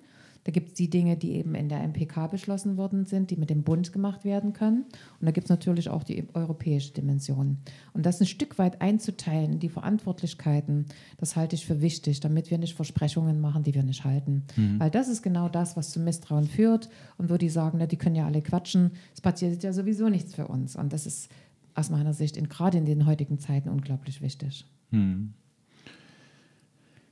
[0.49, 3.51] Da gibt es die Dinge, die eben in der MPK beschlossen worden sind, die mit
[3.51, 4.85] dem Bund gemacht werden können.
[5.21, 7.59] Und da gibt es natürlich auch die europäische Dimension.
[7.93, 10.87] Und das ein Stück weit einzuteilen, die Verantwortlichkeiten,
[11.19, 14.45] das halte ich für wichtig, damit wir nicht Versprechungen machen, die wir nicht halten.
[14.57, 14.81] Mhm.
[14.81, 17.99] Weil das ist genau das, was zu Misstrauen führt und wo die sagen, na, die
[17.99, 20.77] können ja alle quatschen, es passiert ja sowieso nichts für uns.
[20.77, 21.31] Und das ist
[21.75, 24.65] aus meiner Sicht in, gerade in den heutigen Zeiten unglaublich wichtig.
[24.93, 25.35] Mhm.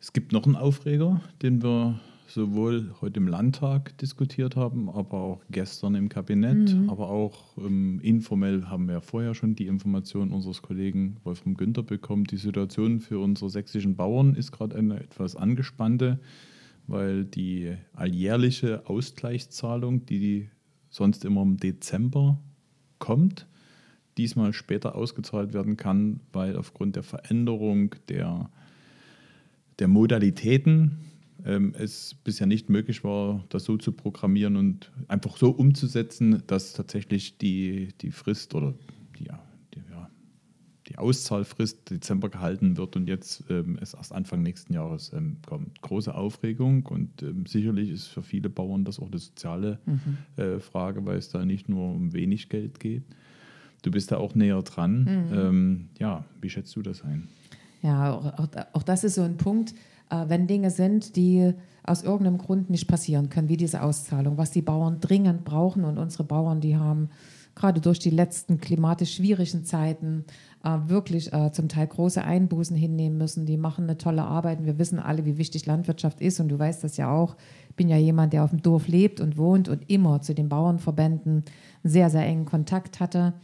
[0.00, 5.40] Es gibt noch einen Aufreger, den wir sowohl heute im Landtag diskutiert haben, aber auch
[5.50, 6.90] gestern im Kabinett, mhm.
[6.90, 12.24] aber auch ähm, informell haben wir vorher schon die Information unseres Kollegen Wolfram Günther bekommen.
[12.24, 16.18] Die Situation für unsere sächsischen Bauern ist gerade eine etwas angespannte,
[16.86, 20.48] weil die alljährliche Ausgleichszahlung, die
[20.88, 22.38] sonst immer im Dezember
[22.98, 23.46] kommt,
[24.16, 28.50] diesmal später ausgezahlt werden kann, weil aufgrund der Veränderung der,
[29.78, 30.98] der Modalitäten
[31.46, 36.72] ähm, es bisher nicht möglich war, das so zu programmieren und einfach so umzusetzen, dass
[36.72, 38.74] tatsächlich die, die Frist oder
[39.18, 39.28] die,
[39.74, 40.10] die, ja,
[40.88, 45.80] die Auszahlfrist Dezember gehalten wird und jetzt ähm, es erst Anfang nächsten Jahres ähm, kommt.
[45.82, 50.42] Große Aufregung und ähm, sicherlich ist für viele Bauern das auch eine soziale mhm.
[50.42, 53.04] äh, Frage, weil es da nicht nur um wenig Geld geht.
[53.82, 55.04] Du bist da auch näher dran.
[55.04, 55.38] Mhm.
[55.38, 57.28] Ähm, ja, wie schätzt du das ein?
[57.82, 59.74] Ja, auch, auch, das ist so ein Punkt
[60.08, 61.52] wenn Dinge sind, die
[61.86, 65.84] aus irgendeinem Grund nicht passieren können, wie diese Auszahlung, was die Bauern dringend brauchen.
[65.84, 67.10] Und unsere Bauern, die haben
[67.54, 70.24] gerade durch die letzten klimatisch schwierigen Zeiten
[70.62, 73.46] äh, wirklich äh, zum Teil große Einbußen hinnehmen müssen.
[73.46, 74.58] Die machen eine tolle Arbeit.
[74.58, 76.38] Und wir wissen alle, wie wichtig Landwirtschaft ist.
[76.40, 77.36] Und du weißt das ja auch.
[77.70, 80.48] Ich bin ja jemand, der auf dem Dorf lebt und wohnt und immer zu den
[80.48, 81.44] Bauernverbänden
[81.82, 83.34] sehr, sehr engen Kontakt hatte.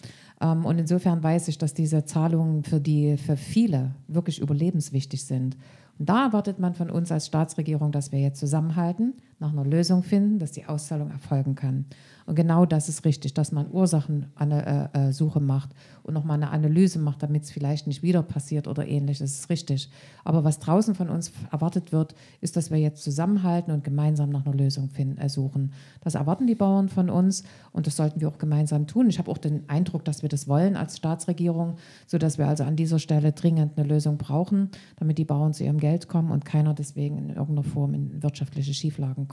[0.41, 5.57] Ähm, und insofern weiß ich, dass diese Zahlungen für die für viele wirklich überlebenswichtig sind.
[6.05, 10.39] Da erwartet man von uns als Staatsregierung, dass wir jetzt zusammenhalten, nach einer Lösung finden,
[10.39, 11.85] dass die Auszahlung erfolgen kann.
[12.27, 15.71] Und genau das ist richtig, dass man Ursachensuche äh, äh, macht
[16.03, 19.19] und nochmal eine Analyse macht, damit es vielleicht nicht wieder passiert oder ähnlich.
[19.19, 19.91] Das ist richtig.
[20.25, 24.47] Aber was draußen von uns erwartet wird, ist, dass wir jetzt zusammenhalten und gemeinsam nach
[24.47, 25.73] einer Lösung finden, äh, suchen.
[26.01, 29.09] Das erwarten die Bauern von uns und das sollten wir auch gemeinsam tun.
[29.09, 31.77] Ich habe auch den Eindruck, dass wir das wollen als Staatsregierung,
[32.07, 35.79] sodass wir also an dieser Stelle dringend eine Lösung brauchen, damit die Bauern zu ihrem
[35.79, 39.32] Geld kommen und keiner deswegen in irgendeiner Form in wirtschaftliche Schieflagen kommt,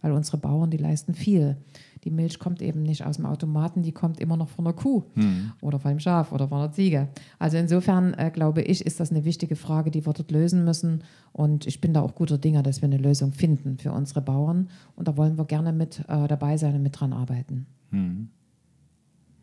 [0.00, 1.56] weil unsere Bauern, die leisten viel.
[2.04, 5.04] Die Milch kommt eben nicht aus dem Automaten, die kommt immer noch von der Kuh
[5.14, 5.52] mhm.
[5.60, 7.08] oder vom Schaf oder von der Ziege.
[7.38, 11.04] Also insofern äh, glaube ich, ist das eine wichtige Frage, die wir dort lösen müssen.
[11.32, 14.70] Und ich bin da auch guter Dinge, dass wir eine Lösung finden für unsere Bauern.
[14.96, 17.66] Und da wollen wir gerne mit äh, dabei sein und mit dran arbeiten.
[17.90, 18.28] Mhm.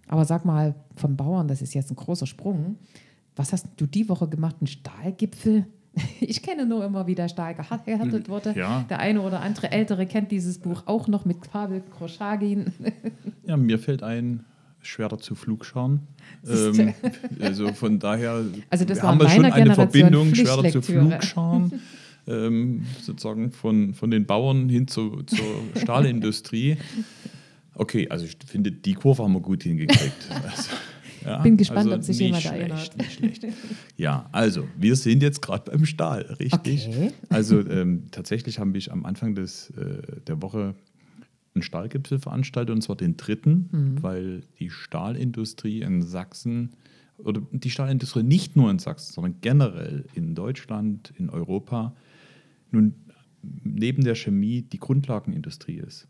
[0.07, 2.77] Aber sag mal, vom Bauern, das ist jetzt ein großer Sprung.
[3.35, 4.55] Was hast du die Woche gemacht?
[4.61, 5.67] Ein Stahlgipfel?
[6.19, 8.53] Ich kenne nur immer, wie der Stahl gehärtet wurde.
[8.55, 8.85] Ja.
[8.89, 12.73] Der eine oder andere Ältere kennt dieses Buch auch noch mit Pavel Kroschagin.
[13.45, 14.45] Ja, mir fällt ein,
[14.81, 16.01] schwerer zu Flugschauen.
[16.47, 16.93] Ähm,
[17.39, 21.81] also von daher also das haben wir schon eine Generation Verbindung, schwerer zu Flugschauen.
[22.27, 26.77] ähm, sozusagen von, von den Bauern hin zu, zur Stahlindustrie.
[27.73, 30.29] Okay, also ich finde, die Kurve haben wir gut hingekriegt.
[30.29, 30.69] Also,
[31.27, 32.97] ja, Bin gespannt, also ob sich jemand schlecht, erinnert.
[32.97, 33.45] Nicht schlecht.
[33.97, 36.87] Ja, also wir sind jetzt gerade beim Stahl, richtig?
[36.87, 37.11] Okay.
[37.29, 40.75] Also ähm, tatsächlich haben wir am Anfang des, äh, der Woche
[41.53, 44.03] einen Stahlgipfel veranstaltet und zwar den dritten, mhm.
[44.03, 46.71] weil die Stahlindustrie in Sachsen
[47.17, 51.95] oder die Stahlindustrie nicht nur in Sachsen, sondern generell in Deutschland, in Europa
[52.71, 52.93] nun
[53.63, 56.07] neben der Chemie die Grundlagenindustrie ist.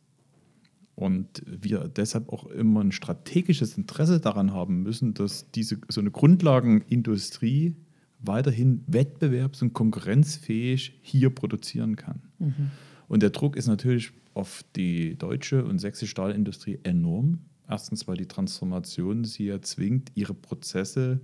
[0.97, 6.10] Und wir deshalb auch immer ein strategisches Interesse daran haben müssen, dass diese so eine
[6.10, 7.75] Grundlagenindustrie
[8.17, 12.23] weiterhin wettbewerbs- und konkurrenzfähig hier produzieren kann.
[12.39, 12.71] Mhm.
[13.07, 17.41] Und der Druck ist natürlich auf die deutsche und sächsische Stahlindustrie enorm.
[17.69, 21.19] Erstens, weil die Transformation sie ja zwingt, ihre Prozesse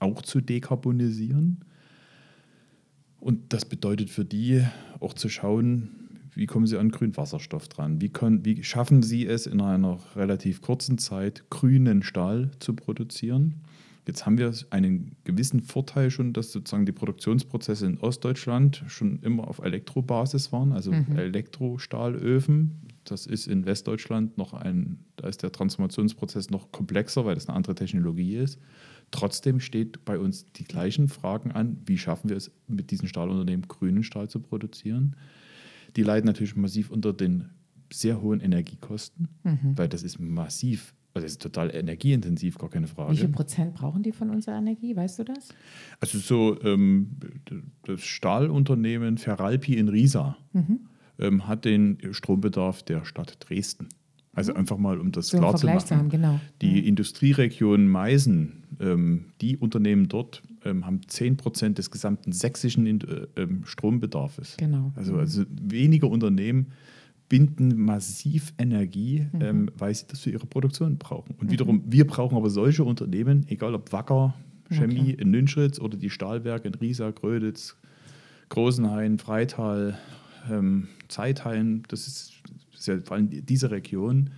[0.00, 1.64] auch zu dekarbonisieren.
[3.20, 4.64] Und das bedeutet für die
[4.98, 6.01] auch zu schauen,
[6.34, 8.00] wie kommen Sie an grünen Wasserstoff dran?
[8.00, 13.62] Wie, können, wie schaffen Sie es in einer relativ kurzen Zeit, grünen Stahl zu produzieren?
[14.06, 19.46] Jetzt haben wir einen gewissen Vorteil schon, dass sozusagen die Produktionsprozesse in Ostdeutschland schon immer
[19.46, 21.16] auf Elektrobasis waren, also mhm.
[21.16, 22.80] Elektrostahlöfen.
[23.04, 27.56] Das ist in Westdeutschland noch ein, da ist der Transformationsprozess noch komplexer, weil das eine
[27.56, 28.58] andere Technologie ist.
[29.12, 33.68] Trotzdem steht bei uns die gleichen Fragen an, wie schaffen wir es mit diesen Stahlunternehmen
[33.68, 35.14] grünen Stahl zu produzieren?
[35.96, 37.50] Die leiden natürlich massiv unter den
[37.92, 39.76] sehr hohen Energiekosten, mhm.
[39.76, 43.12] weil das ist massiv, also das ist total energieintensiv, gar keine Frage.
[43.12, 45.48] Wie viel Prozent brauchen die von unserer Energie, weißt du das?
[46.00, 47.16] Also so ähm,
[47.82, 50.80] das Stahlunternehmen Ferralpi in Riesa mhm.
[51.18, 53.88] ähm, hat den Strombedarf der Stadt Dresden.
[54.34, 54.58] Also mhm.
[54.58, 55.86] einfach mal, um das so klar zu machen.
[55.86, 56.40] Zu haben, genau.
[56.60, 56.88] Die mhm.
[56.88, 63.62] Industrieregion Meißen, ähm, die Unternehmen dort ähm, haben 10 Prozent des gesamten sächsischen äh, ähm,
[63.64, 64.56] Strombedarfs.
[64.56, 64.92] Genau.
[64.96, 66.68] Also, also weniger Unternehmen
[67.28, 69.40] binden massiv Energie, mhm.
[69.40, 71.34] ähm, weil sie das für ihre Produktion brauchen.
[71.38, 71.52] Und mhm.
[71.52, 74.34] wiederum, wir brauchen aber solche Unternehmen, egal ob Wacker,
[74.70, 75.16] Chemie okay.
[75.18, 77.76] in Nünschritz oder die Stahlwerke in Riesa, Gröditz,
[78.48, 79.98] Großenhain, Freital,
[80.50, 82.32] ähm, Zeithain, das ist,
[82.86, 84.30] das ist ja vor allem diese Region.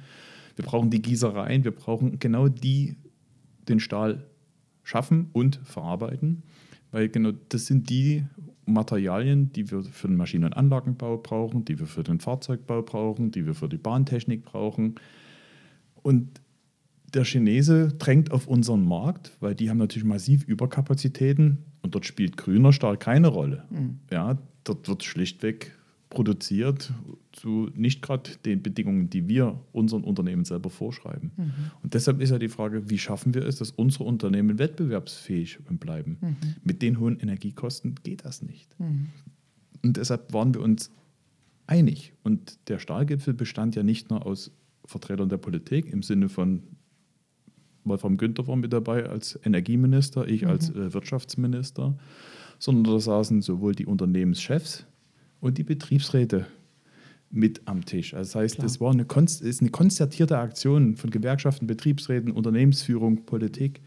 [0.56, 2.96] Wir brauchen die Gießereien, wir brauchen genau die,
[3.68, 4.26] den Stahl
[4.82, 6.42] schaffen und verarbeiten,
[6.92, 8.24] weil genau das sind die
[8.66, 13.30] Materialien, die wir für den Maschinen- und Anlagenbau brauchen, die wir für den Fahrzeugbau brauchen,
[13.30, 14.94] die wir für die Bahntechnik brauchen.
[16.02, 16.40] Und
[17.14, 22.36] der Chinese drängt auf unseren Markt, weil die haben natürlich massiv Überkapazitäten und dort spielt
[22.36, 23.64] grüner Stahl keine Rolle.
[23.70, 24.00] Mhm.
[24.10, 25.72] Ja, dort wird schlichtweg
[26.14, 26.92] produziert
[27.32, 31.32] zu nicht gerade den Bedingungen, die wir unseren Unternehmen selber vorschreiben.
[31.36, 31.52] Mhm.
[31.82, 36.18] Und deshalb ist ja die Frage, wie schaffen wir es, dass unsere Unternehmen wettbewerbsfähig bleiben?
[36.20, 36.36] Mhm.
[36.62, 38.78] Mit den hohen Energiekosten geht das nicht.
[38.78, 39.08] Mhm.
[39.82, 40.90] Und deshalb waren wir uns
[41.66, 42.14] einig.
[42.22, 44.52] Und der Stahlgipfel bestand ja nicht nur aus
[44.86, 46.62] Vertretern der Politik im Sinne von
[47.84, 50.82] Wolfram Günther war mit dabei als Energieminister, ich als mhm.
[50.82, 51.96] äh, Wirtschaftsminister,
[52.58, 54.86] sondern da saßen sowohl die Unternehmenschefs
[55.44, 56.46] und die Betriebsräte
[57.30, 58.14] mit am Tisch.
[58.14, 59.06] Also das heißt, es war eine,
[59.42, 63.82] ist eine konzertierte Aktion von Gewerkschaften, Betriebsräten, Unternehmensführung, Politik,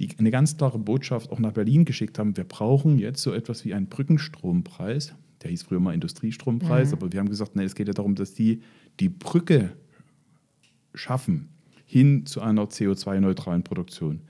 [0.00, 2.36] die eine ganz klare Botschaft auch nach Berlin geschickt haben.
[2.36, 5.14] Wir brauchen jetzt so etwas wie einen Brückenstrompreis.
[5.42, 6.94] Der hieß früher mal Industriestrompreis, mhm.
[6.94, 8.62] aber wir haben gesagt, nee, es geht ja darum, dass die
[8.98, 9.72] die Brücke
[10.92, 11.50] schaffen
[11.84, 14.22] hin zu einer CO2-neutralen Produktion.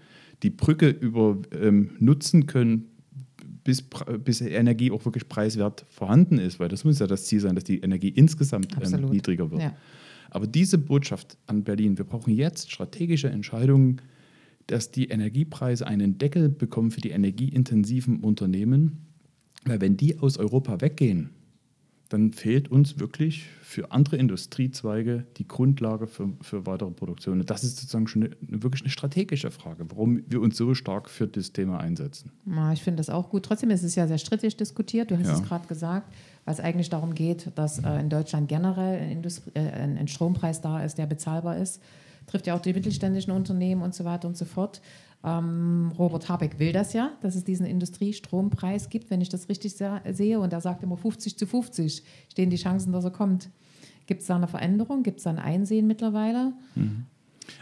[0.43, 2.91] Die Brücke über ähm, nutzen können
[3.67, 3.83] bis,
[4.25, 7.65] bis Energie auch wirklich preiswert vorhanden ist, weil das muss ja das Ziel sein, dass
[7.65, 9.61] die Energie insgesamt ähm, niedriger wird.
[9.61, 9.77] Ja.
[10.31, 14.01] Aber diese Botschaft an Berlin, wir brauchen jetzt strategische Entscheidungen,
[14.69, 18.99] dass die Energiepreise einen Deckel bekommen für die energieintensiven Unternehmen,
[19.65, 21.31] weil wenn die aus Europa weggehen,
[22.09, 27.41] dann fehlt uns wirklich für andere Industriezweige die Grundlage für, für weitere Produktion.
[27.41, 31.11] Und das ist sozusagen schon eine, wirklich eine strategische Frage, warum wir uns so stark
[31.11, 32.31] für das Thema einsetzen.
[32.47, 33.45] Ja, ich finde das auch gut.
[33.45, 35.11] Trotzdem ist es ja sehr strittig diskutiert.
[35.11, 35.35] Du hast ja.
[35.35, 36.15] es gerade gesagt,
[36.45, 40.85] weil es eigentlich darum geht, dass äh, in Deutschland generell ein, äh, ein Strompreis da
[40.85, 41.83] ist, der bezahlbar ist.
[42.27, 44.81] Trifft ja auch die mittelständischen Unternehmen und so weiter und so fort.
[45.25, 49.75] Ähm, Robert Habeck will das ja, dass es diesen Industriestrompreis gibt, wenn ich das richtig
[49.75, 50.41] sehe.
[50.41, 53.51] Und er sagt immer 50 zu 50 stehen die Chancen, dass er kommt.
[54.07, 55.03] Gibt es da eine Veränderung?
[55.03, 56.53] Gibt es da ein Einsehen mittlerweile?
[56.75, 57.07] Mhm.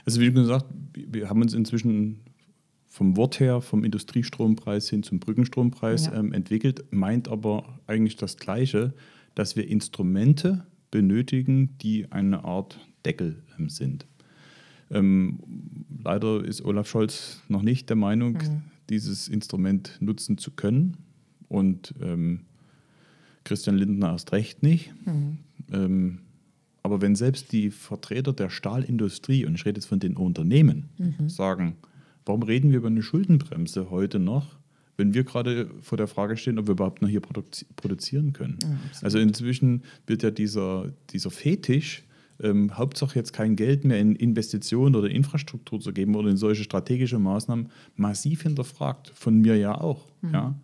[0.05, 2.21] Also wie gesagt, wir haben uns inzwischen
[2.87, 6.15] vom Wort her vom Industriestrompreis hin zum Brückenstrompreis ja.
[6.15, 8.95] ähm, entwickelt, meint aber eigentlich das Gleiche,
[9.35, 14.07] dass wir Instrumente benötigen, die eine Art Deckel ähm, sind.
[14.91, 15.39] Ähm,
[16.03, 18.63] leider ist Olaf Scholz noch nicht der Meinung, mhm.
[18.91, 20.97] dieses Instrument nutzen zu können.
[21.49, 22.41] Und ähm,
[23.45, 24.93] Christian Lindner erst recht nicht.
[25.07, 25.39] Mhm.
[25.73, 26.19] Ähm,
[26.83, 31.29] aber wenn selbst die Vertreter der Stahlindustrie, und ich rede jetzt von den Unternehmen, mhm.
[31.29, 31.77] sagen,
[32.27, 34.57] warum reden wir über eine Schuldenbremse heute noch,
[34.97, 38.59] wenn wir gerade vor der Frage stehen, ob wir überhaupt noch hier produzi produzieren können.
[38.63, 42.05] Ja, also inzwischen wird ja dieser, dieser Fetisch
[42.43, 46.65] ähm, Hauptsache jetzt kein Geld mehr in Investitionen oder Infrastruktur zu geben oder in solche
[46.65, 49.13] strategische Maßnahmen massiv hinterfragt.
[49.15, 50.07] Von mir ja auch.
[50.23, 50.35] Mhm.
[50.35, 50.55] Ja.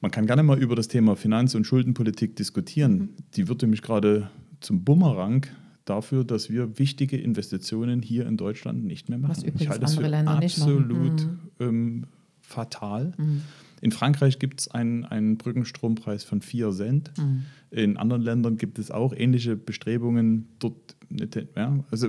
[0.00, 2.92] Man kann gerne mal über das Thema Finanz- und Schuldenpolitik diskutieren.
[2.92, 3.08] Mhm.
[3.34, 5.46] Die wird nämlich gerade zum Bumerang
[5.84, 9.30] dafür, dass wir wichtige Investitionen hier in Deutschland nicht mehr machen.
[9.30, 11.38] Was übrigens ich halte das für Länder absolut mhm.
[11.60, 12.04] ähm,
[12.40, 13.12] fatal.
[13.16, 13.42] Mhm.
[13.80, 17.12] In Frankreich gibt es einen, einen Brückenstrompreis von 4 Cent.
[17.18, 17.44] Mhm.
[17.70, 20.48] In anderen Ländern gibt es auch ähnliche Bestrebungen.
[20.58, 20.96] Dort,
[21.56, 22.08] ja, also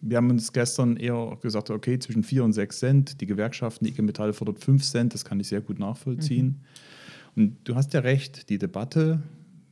[0.00, 3.20] wir haben uns gestern eher gesagt, okay, zwischen 4 und 6 Cent.
[3.20, 6.46] Die Gewerkschaften, die IG Metall fordert 5 Cent, das kann ich sehr gut nachvollziehen.
[6.46, 7.42] Mhm.
[7.42, 9.22] Und du hast ja recht, die Debatte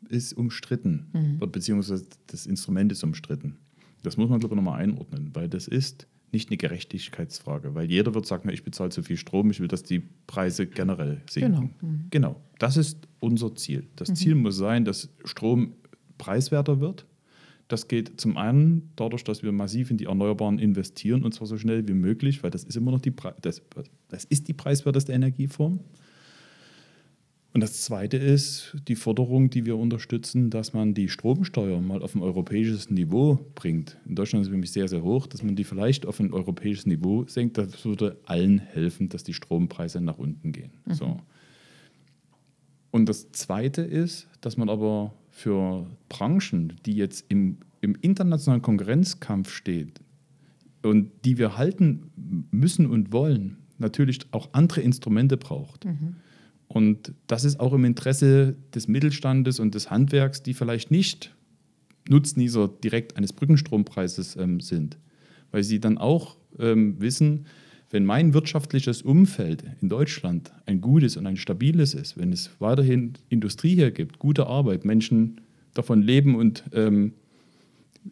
[0.08, 1.50] ist umstritten, mhm.
[1.50, 3.56] beziehungsweise das Instrument ist umstritten.
[4.02, 8.14] Das muss man, glaube ich, nochmal einordnen, weil das ist nicht eine Gerechtigkeitsfrage, weil jeder
[8.14, 11.52] wird sagen, ich bezahle zu viel Strom, ich will, dass die Preise generell sinken.
[11.52, 12.06] Genau, mhm.
[12.10, 12.40] genau.
[12.58, 13.86] das ist unser Ziel.
[13.96, 14.14] Das mhm.
[14.16, 15.74] Ziel muss sein, dass Strom
[16.18, 17.06] preiswerter wird.
[17.68, 21.58] Das geht zum einen dadurch, dass wir massiv in die Erneuerbaren investieren und zwar so
[21.58, 23.60] schnell wie möglich, weil das ist immer noch die, Pre das,
[24.08, 25.80] das ist die preiswerteste Energieform.
[27.56, 32.14] Und das Zweite ist die Forderung, die wir unterstützen, dass man die Stromsteuer mal auf
[32.14, 33.96] ein europäisches Niveau bringt.
[34.04, 36.84] In Deutschland ist es nämlich sehr, sehr hoch, dass man die vielleicht auf ein europäisches
[36.84, 37.56] Niveau senkt.
[37.56, 40.72] Das würde allen helfen, dass die Strompreise nach unten gehen.
[40.84, 40.92] Mhm.
[40.92, 41.20] So.
[42.90, 49.50] Und das Zweite ist, dass man aber für Branchen, die jetzt im, im internationalen Konkurrenzkampf
[49.50, 49.92] stehen
[50.82, 52.10] und die wir halten
[52.50, 55.86] müssen und wollen, natürlich auch andere Instrumente braucht.
[55.86, 56.16] Mhm.
[56.76, 61.34] Und das ist auch im Interesse des Mittelstandes und des Handwerks, die vielleicht nicht
[62.06, 64.98] Nutznießer direkt eines Brückenstrompreises ähm, sind,
[65.52, 67.46] weil sie dann auch ähm, wissen,
[67.88, 73.14] wenn mein wirtschaftliches Umfeld in Deutschland ein gutes und ein stabiles ist, wenn es weiterhin
[73.30, 75.40] Industrie hier gibt, gute Arbeit, Menschen
[75.72, 77.14] davon leben und ähm,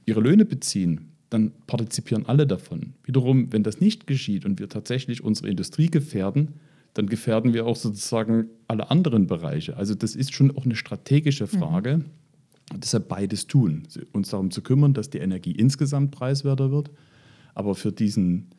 [0.06, 2.94] ihre Löhne beziehen, dann partizipieren alle davon.
[3.04, 6.54] Wiederum, wenn das nicht geschieht und wir tatsächlich unsere Industrie gefährden,
[6.94, 9.76] dann gefährden wir auch sozusagen alle anderen Bereiche.
[9.76, 11.98] Also das ist schon auch eine strategische Frage.
[11.98, 12.04] Mhm.
[12.78, 13.82] Deshalb beides tun.
[14.12, 16.90] Uns darum zu kümmern, dass die Energie insgesamt preiswerter wird,
[17.54, 18.50] aber für diesen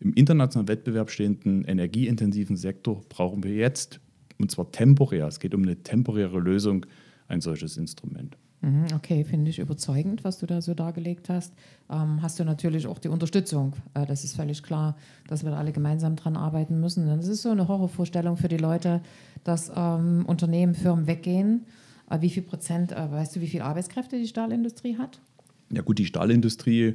[0.00, 4.00] im internationalen Wettbewerb stehenden energieintensiven Sektor brauchen wir jetzt,
[4.38, 6.86] und zwar temporär, es geht um eine temporäre Lösung,
[7.28, 8.36] ein solches Instrument.
[8.62, 11.52] Mhm, okay, finde ich überzeugend, was du da so dargelegt hast.
[11.90, 13.74] Ähm, hast du natürlich auch die Unterstützung.
[13.94, 14.96] Äh, das ist völlig klar,
[15.26, 17.06] dass wir alle gemeinsam dran arbeiten müssen.
[17.06, 19.02] Das ist so eine Horrorvorstellung für die Leute,
[19.42, 21.66] dass ähm, Unternehmen, Firmen weggehen.
[22.08, 25.18] Äh, wie viel Prozent, äh, weißt du, wie viel Arbeitskräfte die Stahlindustrie hat?
[25.72, 26.94] Ja gut, die Stahlindustrie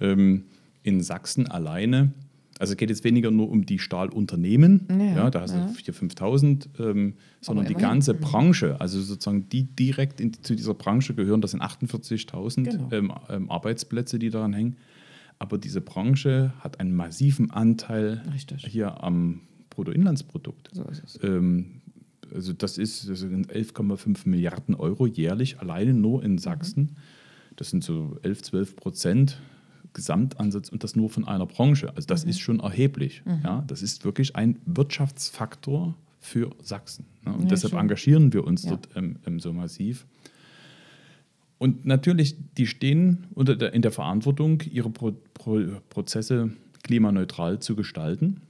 [0.00, 0.46] ähm,
[0.82, 2.10] in Sachsen alleine
[2.58, 5.66] Also es geht jetzt weniger nur um die Stahlunternehmen, Ja, ja, da hast ja.
[5.66, 8.20] du 4.000, 5.000, ähm, sondern die ganze Mhm.
[8.20, 12.88] Branche, also sozusagen die direkt in, zu dieser Branche gehören, das sind 48.000 Genau.
[12.92, 14.76] ähm, ähm, Arbeitsplätze, die daran hängen.
[15.40, 18.64] Aber diese Branche hat einen massiven Anteil Richtig.
[18.66, 19.40] hier am
[19.70, 20.70] Bruttoinlandsprodukt.
[20.72, 21.18] So ist es.
[21.22, 21.80] Ähm,
[22.32, 26.92] also das ist das sind 11,5 Milliarden Euro jährlich alleine nur in Sachsen.
[27.56, 29.40] Das sind so 11, 12 Prozent
[29.94, 31.88] Gesamtansatz und das nur von einer Branche.
[31.96, 33.22] Also das ist schon erheblich.
[33.42, 37.06] Ja, das ist wirklich ein Wirtschaftsfaktor für Sachsen.
[37.24, 37.32] Ne?
[37.32, 37.80] Und Ja, deshalb schon.
[37.80, 38.70] engagieren wir uns Ja.
[38.70, 40.06] dort ähm, ähm, so massiv.
[41.58, 46.50] Und natürlich, die stehen unter der, in der Verantwortung, ihre Pro, Pro, Prozesse
[46.82, 48.42] klimaneutral zu gestalten.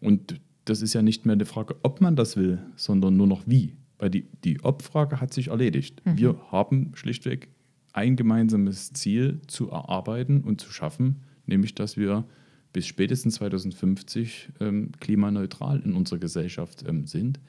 [0.00, 3.42] Und das ist ja nicht mehr eine Frage, ob man das will, sondern nur noch
[3.46, 3.72] wie.
[3.98, 6.00] Weil die, die Ob-Frage hat sich erledigt.
[6.04, 7.48] Wir haben schlichtweg
[7.92, 12.24] ein gemeinsames Ziel zu erarbeiten und zu schaffen, nämlich dass wir
[12.72, 17.40] bis spätestens 2050 ähm, klimaneutral in unserer Gesellschaft ähm, sind.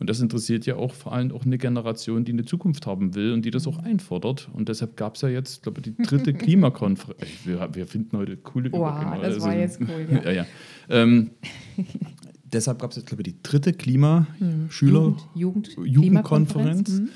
[0.00, 3.32] Und das interessiert ja auch vor allem auch eine Generation, die eine Zukunft haben will
[3.32, 4.48] und die das auch einfordert.
[4.52, 7.28] Und deshalb gab es ja jetzt, glaube ich, die dritte Klimakonferenz.
[7.44, 9.22] Wir, wir finden heute coole Wow, Übergänge.
[9.34, 10.22] das war jetzt cool, ja.
[10.24, 10.46] ja, ja.
[10.88, 11.30] Ähm,
[12.44, 15.16] deshalb gab es jetzt, glaube ich, die dritte Klima-Schüler- Hm.
[15.34, 16.88] Jugend, Jugend, Jugendkonferenz, Klimakonferenz.
[17.00, 17.08] Mhm.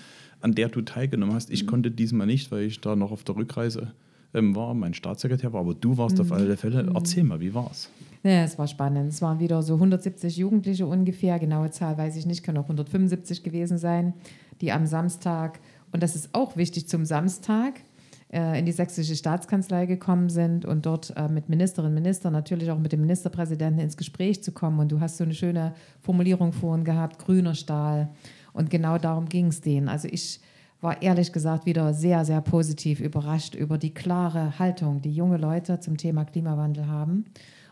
[0.43, 1.51] An der du teilgenommen hast.
[1.51, 3.93] Ich konnte diesmal nicht, weil ich da noch auf der Rückreise
[4.35, 6.23] ähm, war, mein Staatssekretär war, aber du warst Mhm.
[6.23, 6.91] auf alle Fälle.
[6.95, 7.91] Erzähl mal, wie war's?
[8.23, 9.09] Ja, es war spannend.
[9.11, 13.43] Es waren wieder so 170 Jugendliche ungefähr, genaue Zahl weiß ich nicht, können auch 175
[13.43, 14.15] gewesen sein,
[14.61, 15.61] die am Samstag,
[15.93, 17.81] und das ist auch wichtig zum Samstag,
[18.33, 22.71] äh, in die sächsische Staatskanzlei gekommen sind und dort äh, mit Ministerinnen und Ministern, natürlich
[22.71, 24.79] auch mit dem Ministerpräsidenten ins Gespräch zu kommen.
[24.79, 28.09] Und du hast so eine schöne Formulierung vorhin gehabt, grüner Stahl.
[28.53, 29.89] Und genau darum ging es denen.
[29.89, 30.41] Also ich
[30.81, 35.81] war ehrlich gesagt wieder sehr, sehr positiv überrascht über die klare Haltung, die junge Leute
[35.81, 37.25] zum Thema Klimawandel haben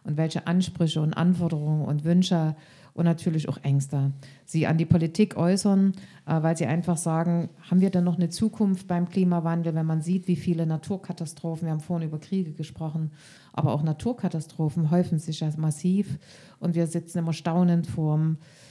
[0.04, 2.54] und welche Ansprüche und Anforderungen und Wünsche
[2.94, 4.12] und natürlich auch Ängste
[4.50, 5.92] sie an die Politik äußern,
[6.26, 10.02] äh, weil sie einfach sagen, haben wir denn noch eine Zukunft beim Klimawandel, wenn man
[10.02, 13.12] sieht, wie viele Naturkatastrophen, wir haben vorhin über Kriege gesprochen,
[13.52, 16.18] aber auch Naturkatastrophen häufen sich ja massiv
[16.58, 18.20] und wir sitzen immer staunend vor,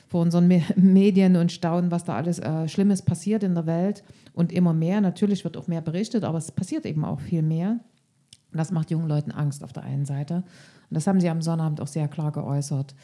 [0.07, 4.03] vor unseren Me Medien und staunen, was da alles äh, Schlimmes passiert in der Welt
[4.33, 4.99] und immer mehr.
[4.99, 7.79] Natürlich wird auch mehr berichtet, aber es passiert eben auch viel mehr.
[8.51, 10.37] Und das macht jungen Leuten Angst auf der einen Seite.
[10.37, 12.95] Und das haben sie am Sonnabend auch sehr klar geäußert.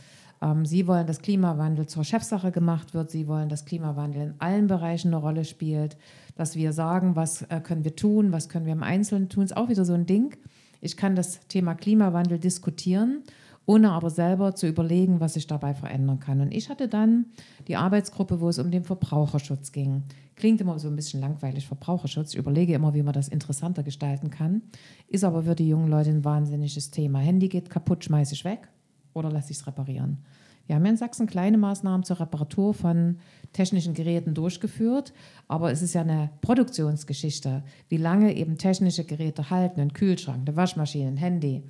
[0.45, 3.09] Ähm, sie wollen, dass Klimawandel zur Chefsache gemacht wird.
[3.09, 5.97] Sie wollen, dass Klimawandel in allen Bereichen eine Rolle spielt.
[6.35, 9.43] Dass wir sagen, was äh, können wir tun, was können wir im Einzelnen tun.
[9.43, 10.35] Ist auch wieder so ein Ding.
[10.81, 13.23] Ich kann das Thema Klimawandel diskutieren,
[13.65, 16.41] ohne aber selber zu überlegen, was ich dabei verändern kann.
[16.41, 17.25] Und ich hatte dann
[17.67, 20.03] die Arbeitsgruppe, wo es um den Verbraucherschutz ging.
[20.35, 22.33] Klingt immer so ein bisschen langweilig, Verbraucherschutz.
[22.33, 24.61] Ich überlege immer, wie man das interessanter gestalten kann.
[25.07, 27.19] Ist aber für die jungen Leute ein wahnsinniges Thema.
[27.19, 28.69] Handy geht kaputt, schmeiße ich weg
[29.15, 30.23] oder lasse ich es reparieren.
[30.67, 33.19] Wir haben ja in Sachsen kleine Maßnahmen zur Reparatur von
[33.53, 35.13] technischen Geräten durchgeführt,
[35.47, 40.55] aber es ist ja eine Produktionsgeschichte, wie lange eben technische Geräte halten, ein Kühlschrank, eine
[40.55, 41.63] Waschmaschine, ein Handy.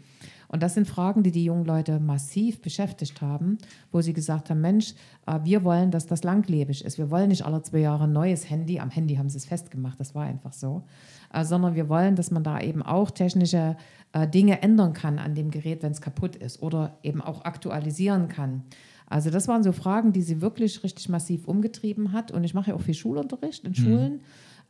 [0.48, 3.58] Und das sind Fragen, die die jungen Leute massiv beschäftigt haben,
[3.92, 4.94] wo sie gesagt haben, Mensch,
[5.26, 6.98] äh, wir wollen, dass das langlebig ist.
[6.98, 8.80] Wir wollen nicht alle zwei Jahre ein neues Handy.
[8.80, 10.84] Am Handy haben sie es festgemacht, das war einfach so.
[11.34, 13.76] Äh, sondern wir wollen, dass man da eben auch technische
[14.14, 18.28] äh, Dinge ändern kann an dem Gerät, wenn es kaputt ist oder eben auch aktualisieren
[18.28, 18.64] kann.
[19.08, 22.32] Also das waren so Fragen, die sie wirklich richtig massiv umgetrieben hat.
[22.32, 24.22] Und ich mache ja auch viel Schulunterricht in Schulen.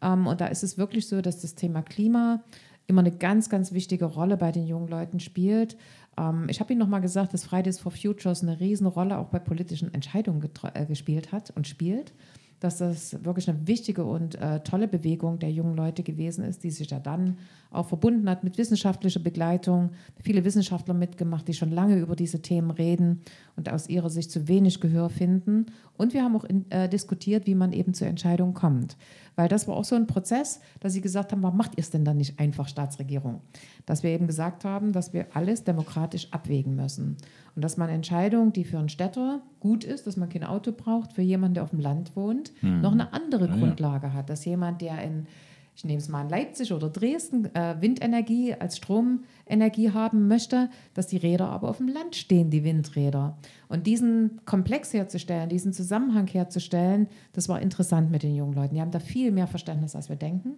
[0.02, 2.44] Ähm, und da ist es wirklich so, dass das Thema Klima
[2.88, 5.78] immer eine ganz, ganz wichtige Rolle bei den jungen Leuten spielt.
[6.18, 9.94] Ähm, ich habe Ihnen nochmal gesagt, dass Fridays for Futures eine Riesenrolle auch bei politischen
[9.94, 12.14] Entscheidungen äh, gespielt hat und spielt.
[12.62, 16.72] Dass das wirklich eine wichtige und äh, tolle Bewegung der jungen Leute gewesen ist, die
[16.72, 17.38] sich ja dann
[17.70, 19.92] auch verbunden hat mit wissenschaftlicher Begleitung.
[20.24, 23.22] Viele Wissenschaftler mitgemacht, die schon lange über diese Themen reden
[23.58, 25.66] und aus ihrer Sicht zu wenig Gehör finden.
[25.98, 28.96] Und wir haben auch in, äh, diskutiert, wie man eben zur Entscheidung kommt.
[29.36, 31.90] Weil das war auch so ein Prozess, dass sie gesagt haben, warum macht ihr es
[31.90, 33.42] denn dann nicht einfach Staatsregierung?
[33.86, 37.18] Dass wir eben gesagt haben, dass wir alles demokratisch abwägen müssen.
[37.56, 41.14] Und dass man Entscheidung, die für einen Städter gut ist, dass man kein Auto braucht,
[41.14, 43.60] für jemanden, der auf dem Land wohnt, noch eine andere Ja, ja.
[43.60, 44.30] Grundlage hat.
[44.30, 45.28] Dass jemand, der in
[45.76, 51.08] ich nehme es mal in Leipzig oder Dresden, äh, Windenergie als Stromenergie haben möchte, dass
[51.08, 53.38] die Räder aber auf dem Land stehen, die Windräder.
[53.68, 58.76] Und diesen Komplex herzustellen, diesen Zusammenhang herzustellen, das war interessant mit den jungen Leuten.
[58.76, 60.54] Die haben da viel mehr Verständnis, als wir denken.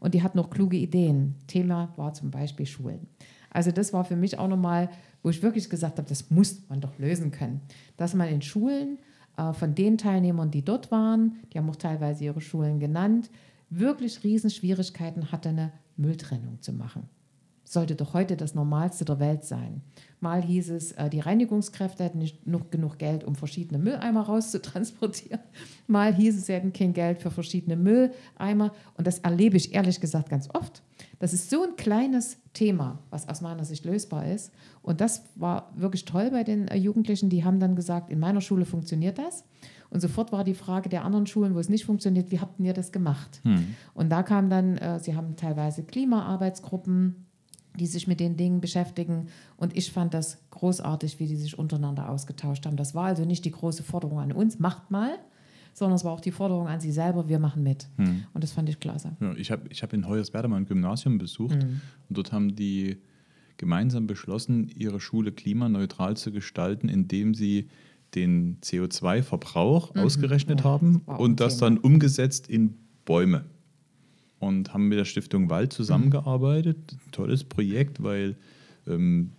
[0.00, 1.34] Und die hatten noch kluge Ideen.
[1.46, 3.06] Thema war zum Beispiel Schulen.
[3.50, 4.90] Also das war für mich auch nochmal,
[5.22, 7.62] wo ich wirklich gesagt habe, das muss man doch lösen können.
[7.96, 8.98] Dass man in Schulen
[9.38, 13.30] äh, von den Teilnehmern, die dort waren, die haben auch teilweise ihre Schulen genannt,
[13.70, 17.08] wirklich Riesenschwierigkeiten hatte, eine Mülltrennung zu machen.
[17.64, 19.82] Sollte doch heute das Normalste der Welt sein.
[20.20, 22.38] Mal hieß es, äh, die Reinigungskräfte hätten nicht
[22.70, 25.40] genug Geld, um verschiedene Mülleimer rauszutransportieren.
[25.86, 28.72] Mal hieß es, sie hätten kein Geld für verschiedene Mülleimer.
[28.94, 30.82] Und das erlebe ich ehrlich gesagt ganz oft.
[31.18, 34.50] Das ist so ein kleines Thema, was aus meiner Sicht lösbar ist.
[34.80, 37.28] Und das war wirklich toll bei den äh, Jugendlichen.
[37.28, 39.44] Die haben dann gesagt, in meiner Schule funktioniert das.
[39.90, 42.74] Und sofort war die Frage der anderen Schulen, wo es nicht funktioniert, wie habt ihr
[42.74, 43.40] das gemacht?
[43.42, 43.74] Hm.
[43.94, 47.26] Und da kam dann, äh, sie haben teilweise Klimaarbeitsgruppen,
[47.78, 49.28] die sich mit den Dingen beschäftigen.
[49.56, 52.76] Und ich fand das großartig, wie die sich untereinander ausgetauscht haben.
[52.76, 55.18] Das war also nicht die große Forderung an uns, macht mal,
[55.72, 57.88] sondern es war auch die Forderung an sie selber, wir machen mit.
[57.96, 58.24] Hm.
[58.34, 59.16] Und das fand ich klasse.
[59.20, 61.80] Ja, ich habe ich hab in Hoyerswerda mal ein Gymnasium besucht hm.
[62.08, 62.98] und dort haben die
[63.56, 67.68] gemeinsam beschlossen, ihre Schule klimaneutral zu gestalten, indem sie
[68.14, 70.00] den CO2-Verbrauch mhm.
[70.00, 73.44] ausgerechnet ja, haben das und das dann umgesetzt in Bäume.
[74.40, 76.76] Und haben mit der Stiftung Wald zusammengearbeitet.
[76.92, 77.10] Mhm.
[77.10, 78.36] Tolles Projekt, weil
[78.86, 79.32] ähm,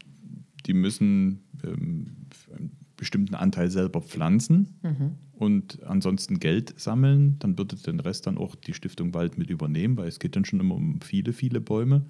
[0.65, 2.07] die müssen ähm,
[2.53, 5.11] einen bestimmten Anteil selber pflanzen mhm.
[5.31, 7.37] und ansonsten Geld sammeln.
[7.39, 10.43] Dann würde den Rest dann auch die Stiftung Wald mit übernehmen, weil es geht dann
[10.43, 12.03] schon immer um viele, viele Bäume.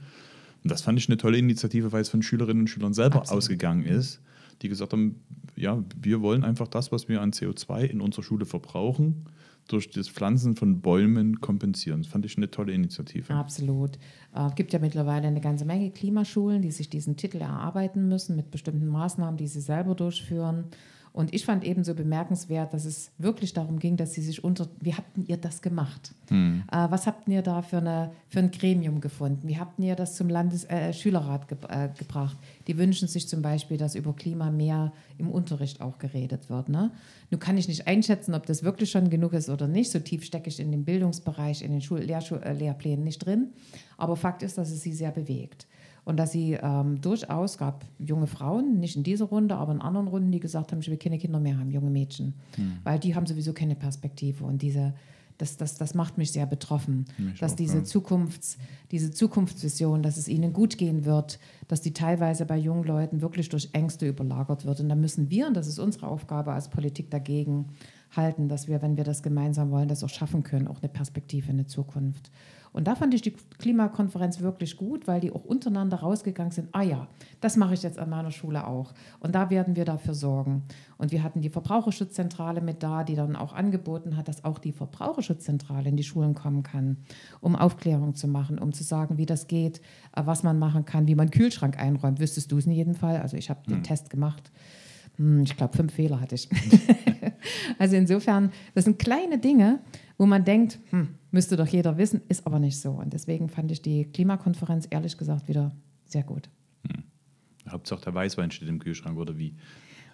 [0.64, 3.38] Und das fand ich eine tolle Initiative, weil es von Schülerinnen und Schülern selber Absolut.
[3.38, 4.20] ausgegangen ist
[4.62, 5.24] die gesagt haben,
[5.56, 9.26] ja, wir wollen einfach das, was wir an CO2 in unserer Schule verbrauchen,
[9.68, 12.02] durch das Pflanzen von Bäumen kompensieren.
[12.02, 13.34] Das fand ich eine tolle Initiative.
[13.34, 13.98] Absolut.
[14.34, 18.36] Es äh, gibt ja mittlerweile eine ganze Menge Klimaschulen, die sich diesen Titel erarbeiten müssen
[18.36, 20.66] mit bestimmten Maßnahmen, die sie selber durchführen.
[21.12, 24.68] Und ich fand eben so bemerkenswert, dass es wirklich darum ging, dass sie sich unter,
[24.80, 26.14] wie habt ihr das gemacht?
[26.30, 26.64] Hm.
[26.72, 29.48] Äh, was habt ihr da für, eine, für ein Gremium gefunden?
[29.48, 32.38] Wie habt ihr das zum Landesschülerrat äh, ge äh, gebracht?
[32.68, 36.70] Die wünschen sich zum Beispiel, dass über Klima mehr im Unterricht auch geredet wird.
[36.70, 36.92] Ne?
[37.32, 39.92] Nun kann ich nicht einschätzen, ob das wirklich schon genug ist oder nicht.
[39.92, 43.50] So tief stecke ich in dem Bildungsbereich, in den Schul Lehrplänen nicht drin.
[43.98, 45.68] Aber Fakt ist, dass es sie sehr bewegt.
[46.10, 50.08] Und dass sie ähm, durchaus gab junge Frauen, nicht in dieser Runde, aber in anderen
[50.08, 52.34] Runden, die gesagt haben, ich will keine Kinder mehr haben, junge Mädchen.
[52.56, 52.80] Hm.
[52.84, 54.44] Weil die haben sowieso keine Perspektive.
[54.44, 54.96] Und diese,
[55.38, 57.84] das, das, das macht mich sehr betroffen, mich dass auch, diese, ja.
[57.84, 58.58] Zukunfts,
[58.90, 61.38] diese Zukunftsvision, dass es ihnen gut gehen wird,
[61.68, 64.80] dass die teilweise bei jungen Leuten wirklich durch Ängste überlagert wird.
[64.80, 67.68] Und da müssen wir, und das ist unsere Aufgabe als Politik dagegen,
[68.16, 71.52] halten, dass wir, wenn wir das gemeinsam wollen, das auch schaffen können, auch eine Perspektive,
[71.52, 72.32] eine Zukunft.
[72.72, 76.70] Und da fand ich die Klimakonferenz wirklich gut, weil die auch untereinander rausgegangen sind.
[76.72, 77.08] Ah ja,
[77.42, 78.94] das mache ich jetzt an meiner Schule auch.
[79.20, 80.64] Und da werden wir dafür sorgen.
[80.98, 84.72] Und wir hatten die Verbraucherschutzzentrale mit da, die dann auch angeboten hat, dass auch die
[84.72, 86.98] Verbraucherschutzzentrale in die Schulen kommen kann,
[87.42, 89.80] um Aufklärung zu machen, um zu sagen, wie das geht,
[90.16, 92.20] äh, was man machen kann, wie man Kühlschrank einräumt.
[92.20, 93.18] Wüsstest du es in jedem Fall?
[93.18, 93.84] Also ich habe den hm.
[93.84, 94.52] Test gemacht.
[95.20, 96.50] Hm, ich glaube, fünf Fehler hatte ich.
[97.78, 99.80] also insofern, das sind kleine Dinge,
[100.18, 102.92] wo man denkt, hm, müsste doch jeder wissen, ist aber nicht so.
[102.92, 105.72] Und deswegen fand ich die Klimakonferenz ehrlich gesagt wieder
[106.06, 106.50] sehr gut.
[106.88, 107.04] Hm.
[107.70, 109.56] Hauptsache der Weißwein steht im Kühlschrank oder wie?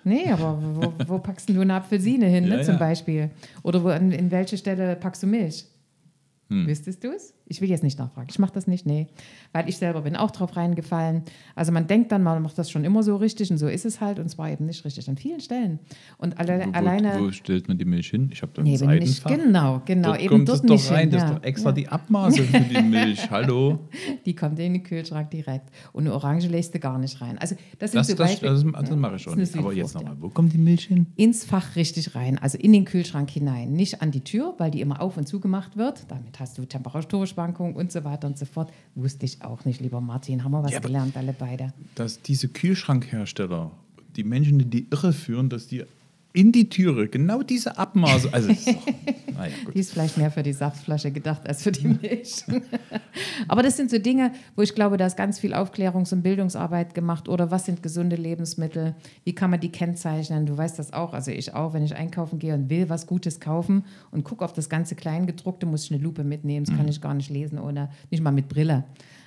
[0.04, 2.80] Nee, aber wo, wo packst du eine Apfelsine hin, ne, ja, zum ja.
[2.80, 3.32] Beispiel?
[3.64, 5.66] Oder wo, in, in welche Stelle packst du Milch?
[6.50, 6.68] Hm.
[6.68, 7.34] Wüsstest du es?
[7.48, 8.28] Ich will jetzt nicht nachfragen.
[8.30, 9.08] Ich mache das nicht, nee.
[9.54, 11.24] Weil ich selber bin auch drauf reingefallen.
[11.54, 14.02] Also man denkt dann, man macht das schon immer so richtig und so ist es
[14.02, 15.80] halt und zwar eben nicht richtig an vielen Stellen.
[16.18, 17.20] Und alle, wo, alleine.
[17.20, 18.30] Wo stellt man die Milch hin?
[18.32, 20.10] Ich habe da nee, ein nicht, Genau, genau.
[20.10, 21.02] Dort eben kommt dort es doch rein.
[21.02, 21.76] Hin, das ist doch extra ja.
[21.76, 23.30] die Abmaße für die Milch.
[23.30, 23.80] Hallo?
[24.26, 25.70] Die kommt in den Kühlschrank direkt.
[25.94, 27.38] Und eine Orange lässt du gar nicht rein.
[27.38, 29.40] Also das sind das, so das, das, das, das mache ich schon.
[29.60, 31.08] Aber jetzt nochmal, wo kommt die Milch hin?
[31.16, 33.74] Ins Fach richtig rein, also in den Kühlschrank hinein.
[33.74, 36.06] Nicht an die Tür, weil die immer auf und zu gemacht wird.
[36.10, 36.66] Damit hast du
[37.36, 38.72] Temperaturschwankungen und so weiter und so fort.
[38.96, 40.44] Wusste ich auch nicht, lieber Martin.
[40.44, 41.74] Haben wir was ja, gelernt, alle beide.
[41.96, 43.72] Dass diese Kühlschrankhersteller
[44.16, 45.84] die Menschen in die Irre führen, dass die
[46.36, 48.30] in die Türe genau diese Abmaße.
[48.34, 48.86] Also, ist doch,
[49.36, 52.44] naja, die ist vielleicht mehr für die Saftflasche gedacht als für die Milch.
[53.48, 56.94] Aber das sind so Dinge, wo ich glaube, da ist ganz viel Aufklärungs- und Bildungsarbeit
[56.94, 57.30] gemacht.
[57.30, 58.96] Oder was sind gesunde Lebensmittel?
[59.24, 60.46] Wie kann man die kennzeichnen?
[60.46, 63.40] Du weißt das auch, also ich auch, wenn ich einkaufen gehe und will was Gutes
[63.40, 66.66] kaufen und gucke auf das ganze Kleingedruckte, muss ich eine Lupe mitnehmen.
[66.66, 66.78] Das mhm.
[66.78, 68.84] kann ich gar nicht lesen, ohne nicht mal mit Brille.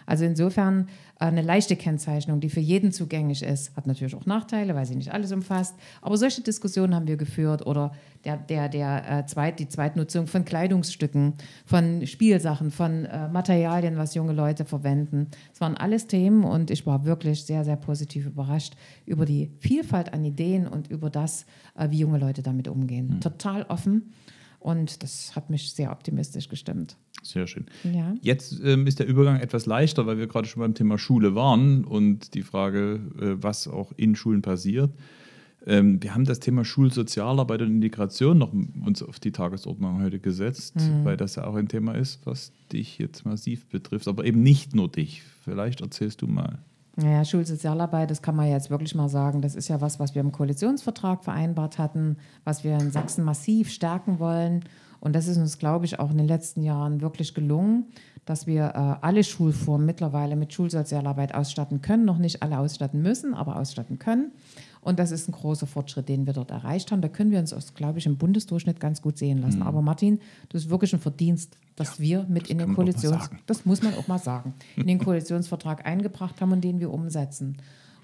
[0.08, 0.88] Also insofern
[1.20, 4.96] äh, eine leichte Kennzeichnung, die für jeden zugänglich ist, hat natürlich auch Nachteile, weil sie
[4.96, 5.74] nicht alles umfasst.
[6.00, 7.92] Aber solche Diskussionen haben wir geführt oder
[8.24, 11.34] der, der, der, äh, Zweit, die Zweitnutzung von Kleidungsstücken,
[11.66, 15.26] von Spielsachen, von äh, Materialien, was junge Leute verwenden.
[15.52, 20.14] Es waren alles Themen und ich war wirklich sehr, sehr positiv überrascht über die Vielfalt
[20.14, 21.44] an Ideen und über das,
[21.76, 23.08] äh, wie junge Leute damit umgehen.
[23.08, 23.20] Mhm.
[23.20, 24.14] Total offen
[24.58, 26.96] und das hat mich sehr optimistisch gestimmt.
[27.22, 27.66] Sehr schön.
[27.84, 28.14] Ja.
[28.22, 31.84] Jetzt ähm, ist der Übergang etwas leichter, weil wir gerade schon beim Thema Schule waren
[31.84, 34.90] und die Frage, äh, was auch in Schulen passiert.
[35.66, 40.76] Ähm, wir haben das Thema Schulsozialarbeit und Integration noch uns auf die Tagesordnung heute gesetzt,
[40.76, 41.04] mhm.
[41.04, 44.74] weil das ja auch ein Thema ist, was dich jetzt massiv betrifft, aber eben nicht
[44.74, 45.22] nur dich.
[45.44, 46.58] Vielleicht erzählst du mal.
[47.00, 50.20] Naja, Schulsozialarbeit, das kann man jetzt wirklich mal sagen, das ist ja was, was wir
[50.20, 54.64] im Koalitionsvertrag vereinbart hatten, was wir in Sachsen massiv stärken wollen.
[54.98, 57.84] Und das ist uns, glaube ich, auch in den letzten Jahren wirklich gelungen,
[58.24, 62.04] dass wir äh, alle Schulformen mittlerweile mit Schulsozialarbeit ausstatten können.
[62.04, 64.32] Noch nicht alle ausstatten müssen, aber ausstatten können.
[64.80, 67.00] Und das ist ein großer Fortschritt, den wir dort erreicht haben.
[67.00, 69.60] Da können wir uns, glaube ich, im Bundesdurchschnitt ganz gut sehen lassen.
[69.60, 69.66] Mhm.
[69.66, 70.20] Aber Martin,
[70.50, 73.94] das ist wirklich ein Verdienst, dass ja, wir mit in den Koalitions, das muss man
[73.94, 77.56] auch mal sagen, in den Koalitionsvertrag eingebracht haben und den wir umsetzen.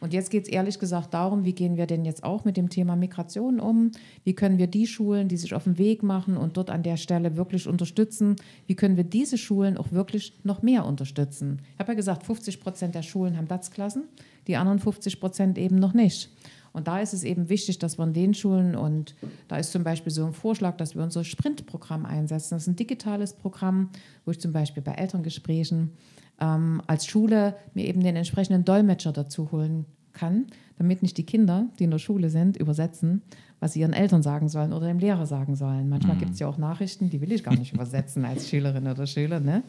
[0.04, 2.68] Und jetzt geht es ehrlich gesagt darum, wie gehen wir denn jetzt auch mit dem
[2.68, 3.90] Thema Migration um?
[4.22, 6.98] Wie können wir die Schulen, die sich auf den Weg machen und dort an der
[6.98, 11.62] Stelle wirklich unterstützen, wie können wir diese Schulen auch wirklich noch mehr unterstützen?
[11.72, 14.02] Ich habe ja gesagt, 50 Prozent der Schulen haben DATS-Klassen,
[14.46, 16.30] die anderen 50 Prozent eben noch nicht.
[16.74, 19.14] Und da ist es eben wichtig, dass wir in den Schulen, und
[19.46, 22.56] da ist zum Beispiel so ein Vorschlag, dass wir unser Sprint-Programm einsetzen.
[22.56, 23.90] Das ist ein digitales Programm,
[24.24, 25.92] wo ich zum Beispiel bei Elterngesprächen
[26.40, 30.46] ähm, als Schule mir eben den entsprechenden Dolmetscher dazu holen kann,
[30.76, 33.22] damit nicht die Kinder, die in der Schule sind, übersetzen,
[33.60, 35.88] was sie ihren Eltern sagen sollen oder dem Lehrer sagen sollen.
[35.88, 36.20] Manchmal mhm.
[36.20, 39.38] gibt es ja auch Nachrichten, die will ich gar nicht übersetzen als Schülerin oder Schüler.
[39.38, 39.62] Ne?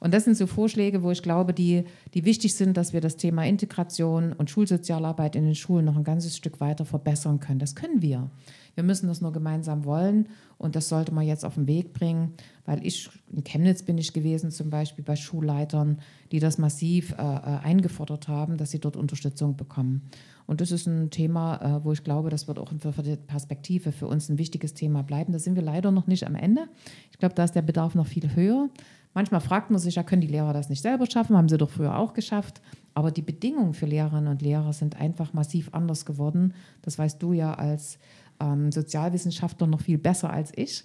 [0.00, 1.84] Und das sind so Vorschläge, wo ich glaube, die,
[2.14, 6.04] die wichtig sind, dass wir das Thema Integration und Schulsozialarbeit in den Schulen noch ein
[6.04, 7.58] ganzes Stück weiter verbessern können.
[7.58, 8.30] Das können wir.
[8.78, 12.34] Wir müssen das nur gemeinsam wollen und das sollte man jetzt auf den Weg bringen,
[12.64, 15.98] weil ich, in Chemnitz bin ich gewesen, zum Beispiel bei Schulleitern,
[16.30, 20.02] die das massiv äh, äh eingefordert haben, dass sie dort Unterstützung bekommen.
[20.46, 24.06] Und das ist ein Thema, äh, wo ich glaube, das wird auch die Perspektive für
[24.06, 25.32] uns ein wichtiges Thema bleiben.
[25.32, 26.68] Da sind wir leider noch nicht am Ende.
[27.10, 28.68] Ich glaube, da ist der Bedarf noch viel höher.
[29.12, 31.36] Manchmal fragt man sich, ja, können die Lehrer das nicht selber schaffen?
[31.36, 32.60] Haben sie doch früher auch geschafft.
[32.94, 36.54] Aber die Bedingungen für Lehrerinnen und Lehrer sind einfach massiv anders geworden.
[36.82, 37.98] Das weißt du ja als
[38.40, 40.84] ähm, Sozialwissenschaftler noch viel besser als ich.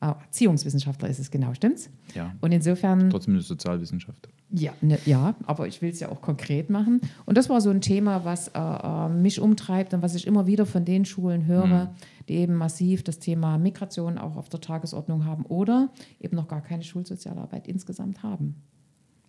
[0.00, 1.90] Äh, Erziehungswissenschaftler ist es genau, stimmt's?
[2.14, 2.34] Ja.
[2.40, 3.10] Und insofern.
[3.10, 4.28] Trotzdem eine Sozialwissenschaft.
[4.50, 7.00] Ja, ne, ja, aber ich will es ja auch konkret machen.
[7.24, 10.46] Und das war so ein Thema, was äh, äh, mich umtreibt und was ich immer
[10.46, 11.88] wieder von den Schulen höre, mhm.
[12.28, 15.90] die eben massiv das Thema Migration auch auf der Tagesordnung haben oder
[16.20, 18.54] eben noch gar keine Schulsozialarbeit insgesamt haben.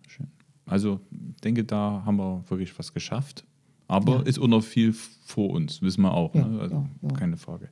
[0.06, 0.28] Schön.
[0.66, 3.44] Also ich denke, da haben wir wirklich was geschafft.
[3.88, 4.22] Aber ja.
[4.22, 6.34] ist auch noch viel vor uns, wissen wir auch.
[6.34, 6.60] Ja, ne?
[6.60, 7.70] also ja, keine Frage.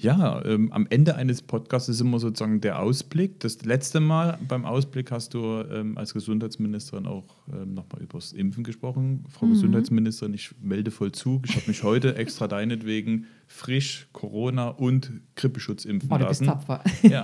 [0.00, 3.38] Ja, ähm, am Ende eines Podcasts ist immer sozusagen der Ausblick.
[3.40, 8.32] Das letzte Mal beim Ausblick hast du ähm, als Gesundheitsministerin auch ähm, nochmal über das
[8.32, 9.26] Impfen gesprochen.
[9.28, 9.50] Frau mhm.
[9.52, 11.42] Gesundheitsministerin, ich melde voll zu.
[11.44, 16.46] Ich habe mich heute extra deinetwegen frisch Corona und Grippeschutz impfen oh, du lassen.
[16.46, 16.82] Bist tapfer.
[17.02, 17.22] Ja.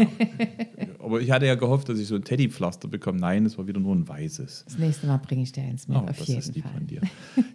[0.99, 3.19] Aber ich hatte ja gehofft, dass ich so ein Teddypflaster bekomme.
[3.19, 4.65] Nein, es war wieder nur ein weißes.
[4.67, 6.83] Das nächste Mal bringe ich dir eins mit, oh, auf jeden Fall.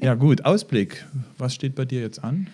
[0.01, 0.45] Ja, gut.
[0.45, 1.05] Ausblick.
[1.38, 2.47] Was steht bei dir jetzt an?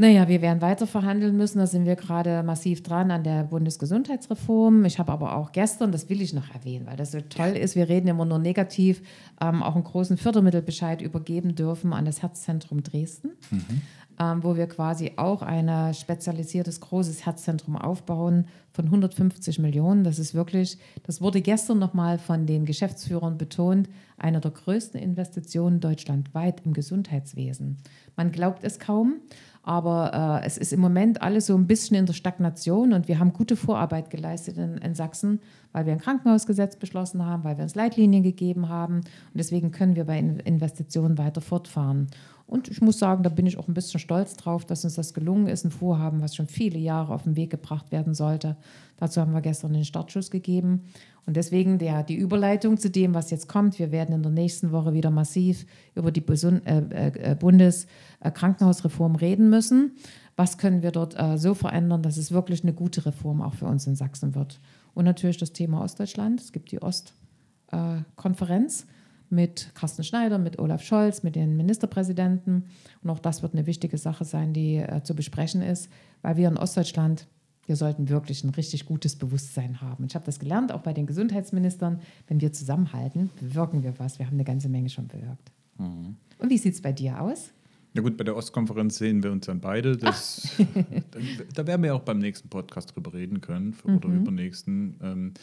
[0.00, 1.58] Naja, wir werden weiter verhandeln müssen.
[1.58, 4.86] Da sind wir gerade massiv dran an der Bundesgesundheitsreform.
[4.86, 7.76] Ich habe aber auch gestern, das will ich noch erwähnen, weil das so toll ist,
[7.76, 9.02] wir reden immer nur negativ,
[9.42, 13.32] ähm, auch einen großen Fördermittelbescheid übergeben dürfen an das Herzzentrum Dresden.
[13.50, 13.82] Mhm.
[14.18, 20.04] Ähm, wo wir quasi auch ein spezialisiertes großes Herzzentrum aufbauen von 150 Millionen.
[20.04, 23.88] Das ist wirklich, das wurde gestern nochmal von den Geschäftsführern betont,
[24.18, 27.78] eine der größten Investitionen deutschlandweit im Gesundheitswesen.
[28.14, 29.20] Man glaubt es kaum,
[29.62, 33.18] aber äh, es ist im Moment alles so ein bisschen in der Stagnation und wir
[33.18, 35.40] haben gute Vorarbeit geleistet in, in, Sachsen,
[35.72, 39.96] weil wir ein Krankenhausgesetz beschlossen haben, weil wir uns Leitlinien gegeben haben und deswegen können
[39.96, 42.08] wir bei Investitionen weiter fortfahren.
[42.46, 45.14] Und ich muss sagen, da bin ich auch ein bisschen stolz drauf, dass uns das
[45.14, 48.56] gelungen ist, ein Vorhaben, was schon viele Jahre auf den Weg gebracht werden sollte.
[49.00, 50.84] Dazu haben wir gestern den Startschuss gegeben.
[51.26, 53.78] Und deswegen der, die Überleitung zu dem, was jetzt kommt.
[53.78, 59.96] Wir werden in der nächsten Woche wieder massiv über die äh, äh, Bundeskrankenhausreform reden müssen.
[60.36, 63.66] Was können wir dort äh, so verändern, dass es wirklich eine gute Reform auch für
[63.66, 64.60] uns in Sachsen wird?
[64.94, 66.40] Und natürlich das Thema Ostdeutschland.
[66.40, 68.86] Es gibt die Ostkonferenz
[69.30, 72.66] mit Carsten Schneider, mit Olaf Scholz, mit den Ministerpräsidenten.
[73.02, 75.88] Und auch das wird eine wichtige Sache sein, die äh, zu besprechen ist,
[76.22, 77.26] weil wir in Ostdeutschland,
[77.70, 80.04] wir sollten wirklich ein richtig gutes Bewusstsein haben.
[80.04, 84.18] Ich habe das gelernt, auch bei den Gesundheitsministern, wenn wir zusammenhalten, bewirken wir was.
[84.18, 85.52] Wir haben eine ganze Menge schon bewirkt.
[85.78, 86.16] Mhm.
[86.38, 87.52] Und wie sieht es bei dir aus?
[87.94, 89.96] Ja gut, bei der Ostkonferenz sehen wir uns dann beide.
[89.96, 90.50] Das,
[91.12, 91.20] da,
[91.54, 94.22] da, werden wir auch beim nächsten Podcast drüber reden können oder mhm.
[94.22, 94.96] übernächsten.
[95.00, 95.34] Ähm,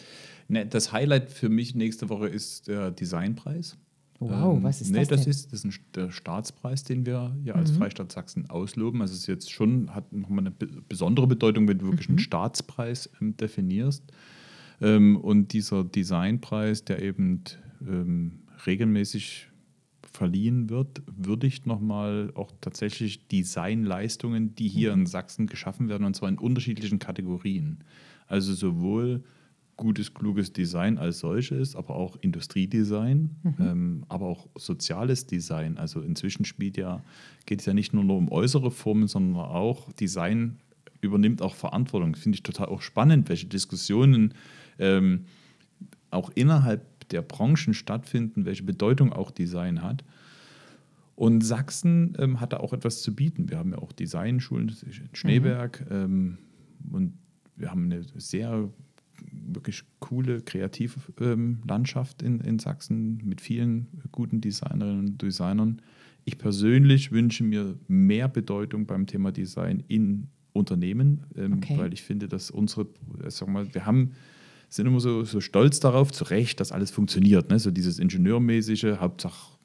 [0.49, 3.78] ne, das Highlight für mich nächste Woche ist der Designpreis.
[4.20, 5.09] Wow, ähm, was ist nee, das?
[5.09, 5.32] Das denn?
[5.32, 7.78] ist, das ist ein, der Staatspreis, den wir ja als mhm.
[7.78, 9.01] Freistaat Sachsen ausloben.
[9.01, 12.13] Also es ist jetzt schon, hat nochmal eine besondere Bedeutung, wenn du wirklich mhm.
[12.13, 14.03] einen Staatspreis ähm, definierst.
[14.82, 17.43] Ähm, und dieser Designpreis, der eben
[17.82, 19.49] ähm, regelmäßig
[20.11, 25.01] verliehen wird, würdigt nochmal auch tatsächlich Designleistungen, die hier mhm.
[25.01, 27.84] in Sachsen geschaffen werden, und zwar in unterschiedlichen Kategorien.
[28.28, 29.24] Also sowohl
[29.78, 33.55] gutes, kluges Design als solches, aber auch Industriedesign, mhm.
[33.59, 35.78] ähm, aber auch soziales Design.
[35.78, 37.03] Also inzwischen spielt ja,
[37.45, 40.57] geht es ja nicht nur, nur um äußere Formen, sondern auch Design
[41.01, 42.15] übernimmt auch Verantwortung.
[42.15, 44.34] Finde ich total auch spannend, welche Diskussionen
[44.80, 45.25] ähm,
[46.09, 50.03] auch innerhalb der Branchen stattfinden, welche Bedeutung auch Design hat.
[51.15, 53.49] Und Sachsen ähm, hat da auch etwas zu bieten.
[53.49, 55.95] Wir haben ja auch Designschulen in Schneeberg mhm.
[55.95, 56.38] ähm,
[56.91, 57.13] und
[57.55, 58.69] wir haben eine sehr
[59.48, 65.82] wirklich coole Kreativlandschaft ähm, in, in Sachsen mit vielen guten Designerinnen und Designern.
[66.26, 71.78] Ich persönlich wünsche mir mehr Bedeutung beim Thema Design in Unternehmen, ähm, okay.
[71.78, 72.88] weil ich finde, dass unsere,
[73.24, 74.12] äh, sag mal, wir haben
[74.70, 77.50] sind immer so, so stolz darauf, zu Recht, dass alles funktioniert.
[77.50, 77.58] Ne?
[77.58, 79.58] So dieses Ingenieurmäßige, Hauptsache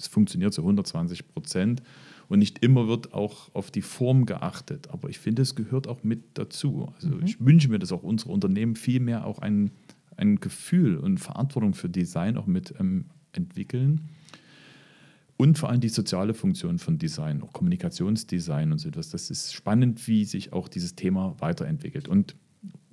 [0.00, 1.82] es funktioniert zu 120 Prozent.
[2.30, 4.88] Und nicht immer wird auch auf die Form geachtet.
[4.90, 6.88] Aber ich finde, es gehört auch mit dazu.
[6.94, 7.24] Also mhm.
[7.24, 9.72] ich wünsche mir, dass auch unsere Unternehmen viel mehr auch ein,
[10.16, 14.10] ein Gefühl und Verantwortung für Design auch mit ähm, entwickeln.
[15.38, 19.10] Und vor allem die soziale Funktion von Design, auch Kommunikationsdesign und so etwas.
[19.10, 22.06] Das ist spannend, wie sich auch dieses Thema weiterentwickelt.
[22.06, 22.36] Und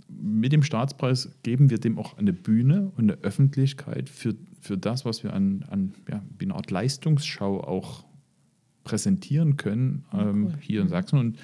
[0.09, 5.05] mit dem Staatspreis geben wir dem auch eine Bühne und eine Öffentlichkeit für, für das,
[5.05, 8.07] was wir an, an ja, wie eine Art Leistungsschau auch
[8.87, 10.53] präsentieren können ähm, cool.
[10.61, 11.19] hier in Sachsen.
[11.19, 11.37] Und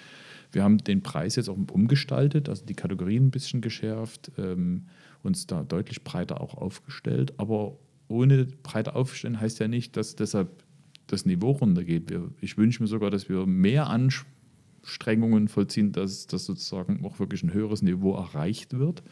[0.54, 4.86] wir haben den Preis jetzt auch umgestaltet, also die Kategorien ein bisschen geschärft, ähm,
[5.24, 7.34] uns da deutlich breiter auch aufgestellt.
[7.38, 7.78] Aber
[8.08, 10.64] ohne breiter aufstellen heißt ja nicht, dass deshalb
[11.08, 12.10] das Niveau runtergeht.
[12.10, 17.44] Wir, ich wünsche mir sogar, dass wir mehr Anstrengungen vollziehen, dass das sozusagen auch wirklich
[17.44, 19.04] ein höheres Niveau erreicht wird.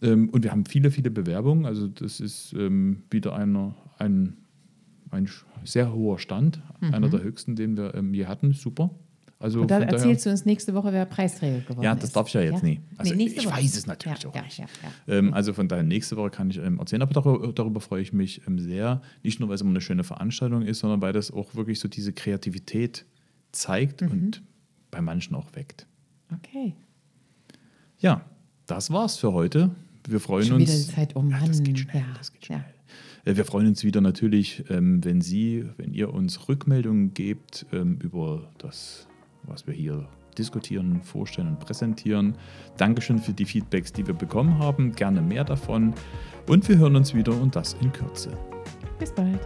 [0.00, 1.66] Ähm, und wir haben viele, viele Bewerbungen.
[1.66, 4.38] Also das ist ähm, wieder einer, ein
[5.14, 5.28] ein
[5.64, 6.94] sehr hoher Stand, mhm.
[6.94, 8.52] einer der höchsten, den wir ähm, je hatten.
[8.52, 8.90] Super.
[9.44, 11.84] Also Und dann erzählst daher, du uns nächste Woche, wer Preisträger geworden ist.
[11.84, 12.68] Ja, das darf ich ja jetzt ja?
[12.68, 12.80] nie.
[12.96, 13.56] Also nee, ich Woche.
[13.56, 14.62] weiß es natürlich ja, auch ja, nicht.
[15.06, 18.12] Ähm, also von daher, nächste Woche kann ich ähm, erzählen, aber darüber, darüber, freue ich
[18.12, 19.02] mich ähm, sehr.
[19.22, 21.88] Nicht nur, weil es immer eine schöne Veranstaltung ist, sondern weil das auch wirklich so
[21.88, 23.04] diese Kreativität
[23.52, 24.10] zeigt mhm.
[24.10, 24.42] und
[24.90, 25.86] bei manchen auch weckt.
[26.32, 26.74] Okay.
[27.98, 28.24] Ja,
[28.66, 29.70] das war's für heute.
[30.08, 30.70] Wir freuen Schon uns.
[30.70, 32.04] Wieder die Zeit um ja, das geht schnell.
[32.16, 32.64] das geht schnell.
[33.24, 37.98] Äh, wir freuen uns wieder natürlich, ähm, wenn Sie, wenn ihr uns Rückmeldungen gebt ähm,
[38.02, 39.08] über das,
[39.44, 40.08] was wir hier
[40.38, 42.36] diskutieren, vorstellen und präsentieren.
[42.76, 44.92] Dankeschön für die Feedbacks, die wir bekommen haben.
[44.92, 45.94] Gerne mehr davon.
[46.48, 48.36] Und wir hören uns wieder und das in Kürze.
[48.98, 49.40] Bis bald.